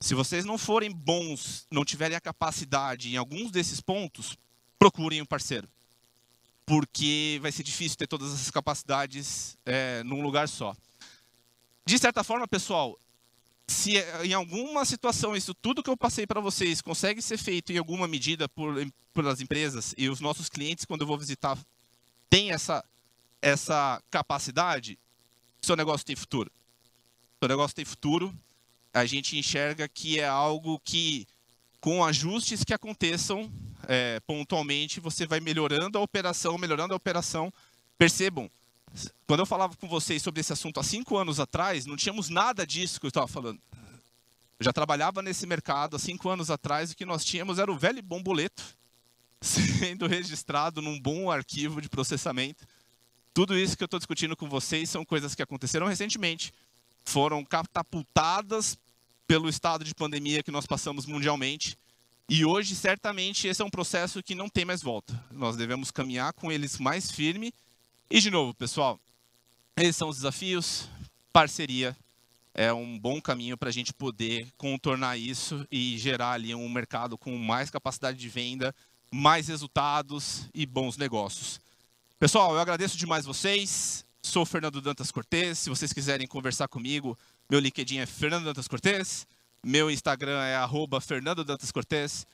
Se 0.00 0.14
vocês 0.14 0.44
não 0.44 0.56
forem 0.56 0.90
bons, 0.90 1.66
não 1.70 1.84
tiverem 1.84 2.16
a 2.16 2.20
capacidade 2.20 3.10
em 3.10 3.16
alguns 3.16 3.50
desses 3.50 3.80
pontos, 3.80 4.36
procurem 4.78 5.20
um 5.20 5.26
parceiro 5.26 5.68
porque 6.68 7.38
vai 7.40 7.50
ser 7.50 7.62
difícil 7.62 7.96
ter 7.96 8.06
todas 8.06 8.30
essas 8.34 8.50
capacidades 8.50 9.56
é, 9.64 10.02
num 10.02 10.20
lugar 10.20 10.46
só. 10.46 10.76
De 11.86 11.98
certa 11.98 12.22
forma, 12.22 12.46
pessoal, 12.46 12.98
se 13.66 13.94
em 14.22 14.34
alguma 14.34 14.84
situação 14.84 15.34
isso 15.34 15.54
tudo 15.54 15.82
que 15.82 15.88
eu 15.88 15.96
passei 15.96 16.26
para 16.26 16.42
vocês 16.42 16.82
consegue 16.82 17.22
ser 17.22 17.38
feito 17.38 17.72
em 17.72 17.78
alguma 17.78 18.06
medida 18.06 18.46
por 18.50 18.74
pelas 19.14 19.40
empresas 19.40 19.94
e 19.96 20.08
os 20.08 20.20
nossos 20.20 20.48
clientes 20.48 20.84
quando 20.84 21.00
eu 21.00 21.06
vou 21.06 21.18
visitar 21.18 21.58
têm 22.28 22.52
essa 22.52 22.84
essa 23.40 24.02
capacidade, 24.10 24.98
seu 25.62 25.74
negócio 25.74 26.04
tem 26.04 26.16
futuro. 26.16 26.52
Seu 27.40 27.48
negócio 27.48 27.74
tem 27.74 27.84
futuro. 27.84 28.34
A 28.92 29.04
gente 29.06 29.38
enxerga 29.38 29.88
que 29.88 30.18
é 30.18 30.26
algo 30.26 30.80
que 30.80 31.26
com 31.80 32.04
ajustes 32.04 32.64
que 32.64 32.74
aconteçam 32.74 33.50
é, 33.86 34.20
pontualmente, 34.20 35.00
você 35.00 35.26
vai 35.26 35.40
melhorando 35.40 35.96
a 35.98 36.00
operação, 36.00 36.58
melhorando 36.58 36.92
a 36.92 36.96
operação. 36.96 37.52
Percebam, 37.96 38.50
quando 39.26 39.40
eu 39.40 39.46
falava 39.46 39.76
com 39.76 39.88
vocês 39.88 40.22
sobre 40.22 40.40
esse 40.40 40.52
assunto 40.52 40.80
há 40.80 40.82
cinco 40.82 41.16
anos 41.16 41.38
atrás, 41.40 41.86
não 41.86 41.96
tínhamos 41.96 42.28
nada 42.28 42.66
disso 42.66 43.00
que 43.00 43.06
eu 43.06 43.08
estava 43.08 43.26
falando. 43.26 43.60
Eu 44.58 44.64
já 44.64 44.72
trabalhava 44.72 45.22
nesse 45.22 45.46
mercado 45.46 45.96
há 45.96 45.98
cinco 45.98 46.28
anos 46.28 46.50
atrás, 46.50 46.90
o 46.90 46.96
que 46.96 47.04
nós 47.04 47.24
tínhamos 47.24 47.58
era 47.58 47.70
o 47.70 47.78
velho 47.78 48.02
bom 48.02 48.22
boleto 48.22 48.62
sendo 49.40 50.06
registrado 50.06 50.82
num 50.82 50.98
bom 50.98 51.30
arquivo 51.30 51.80
de 51.80 51.88
processamento. 51.88 52.66
Tudo 53.32 53.56
isso 53.56 53.76
que 53.76 53.84
eu 53.84 53.86
estou 53.86 54.00
discutindo 54.00 54.36
com 54.36 54.48
vocês 54.48 54.90
são 54.90 55.04
coisas 55.04 55.34
que 55.34 55.42
aconteceram 55.42 55.86
recentemente, 55.86 56.52
foram 57.08 57.44
catapultadas 57.44 58.78
pelo 59.26 59.48
estado 59.48 59.84
de 59.84 59.94
pandemia 59.94 60.42
que 60.42 60.50
nós 60.50 60.66
passamos 60.66 61.06
mundialmente 61.06 61.76
e 62.30 62.44
hoje, 62.44 62.76
certamente, 62.76 63.48
esse 63.48 63.62
é 63.62 63.64
um 63.64 63.70
processo 63.70 64.22
que 64.22 64.34
não 64.34 64.50
tem 64.50 64.62
mais 64.62 64.82
volta. 64.82 65.18
Nós 65.32 65.56
devemos 65.56 65.90
caminhar 65.90 66.34
com 66.34 66.52
eles 66.52 66.78
mais 66.78 67.10
firme. 67.10 67.54
E, 68.10 68.20
de 68.20 68.30
novo, 68.30 68.52
pessoal, 68.52 69.00
esses 69.78 69.96
são 69.96 70.10
os 70.10 70.16
desafios. 70.16 70.90
Parceria 71.32 71.96
é 72.52 72.70
um 72.70 72.98
bom 72.98 73.18
caminho 73.18 73.56
para 73.56 73.70
a 73.70 73.72
gente 73.72 73.94
poder 73.94 74.46
contornar 74.58 75.16
isso 75.16 75.66
e 75.70 75.96
gerar 75.96 76.32
ali 76.32 76.54
um 76.54 76.68
mercado 76.68 77.16
com 77.16 77.34
mais 77.38 77.70
capacidade 77.70 78.18
de 78.18 78.28
venda, 78.28 78.74
mais 79.10 79.48
resultados 79.48 80.50
e 80.52 80.66
bons 80.66 80.98
negócios. 80.98 81.58
Pessoal, 82.18 82.52
eu 82.52 82.60
agradeço 82.60 82.98
demais 82.98 83.24
vocês. 83.24 84.04
Sou 84.22 84.44
Fernando 84.44 84.80
Dantas 84.80 85.10
Cortes. 85.10 85.58
Se 85.58 85.70
vocês 85.70 85.92
quiserem 85.92 86.26
conversar 86.26 86.68
comigo, 86.68 87.18
meu 87.50 87.60
LinkedIn 87.60 87.98
é 87.98 88.06
Fernando 88.06 88.44
Dantas 88.44 88.68
Cortes. 88.68 89.26
Meu 89.64 89.90
Instagram 89.90 90.42
é 90.44 90.56
arroba 90.56 91.00
Fernando 91.00 91.44
Dantas 91.44 91.72
Cortes. 91.72 92.26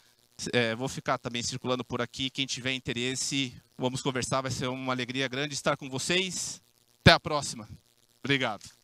É, 0.52 0.74
vou 0.74 0.88
ficar 0.88 1.18
também 1.18 1.42
circulando 1.42 1.84
por 1.84 2.02
aqui. 2.02 2.30
Quem 2.30 2.46
tiver 2.46 2.72
interesse, 2.72 3.54
vamos 3.78 4.02
conversar. 4.02 4.40
Vai 4.40 4.50
ser 4.50 4.68
uma 4.68 4.92
alegria 4.92 5.28
grande 5.28 5.54
estar 5.54 5.76
com 5.76 5.88
vocês. 5.88 6.60
Até 7.00 7.12
a 7.12 7.20
próxima. 7.20 7.68
Obrigado. 8.22 8.83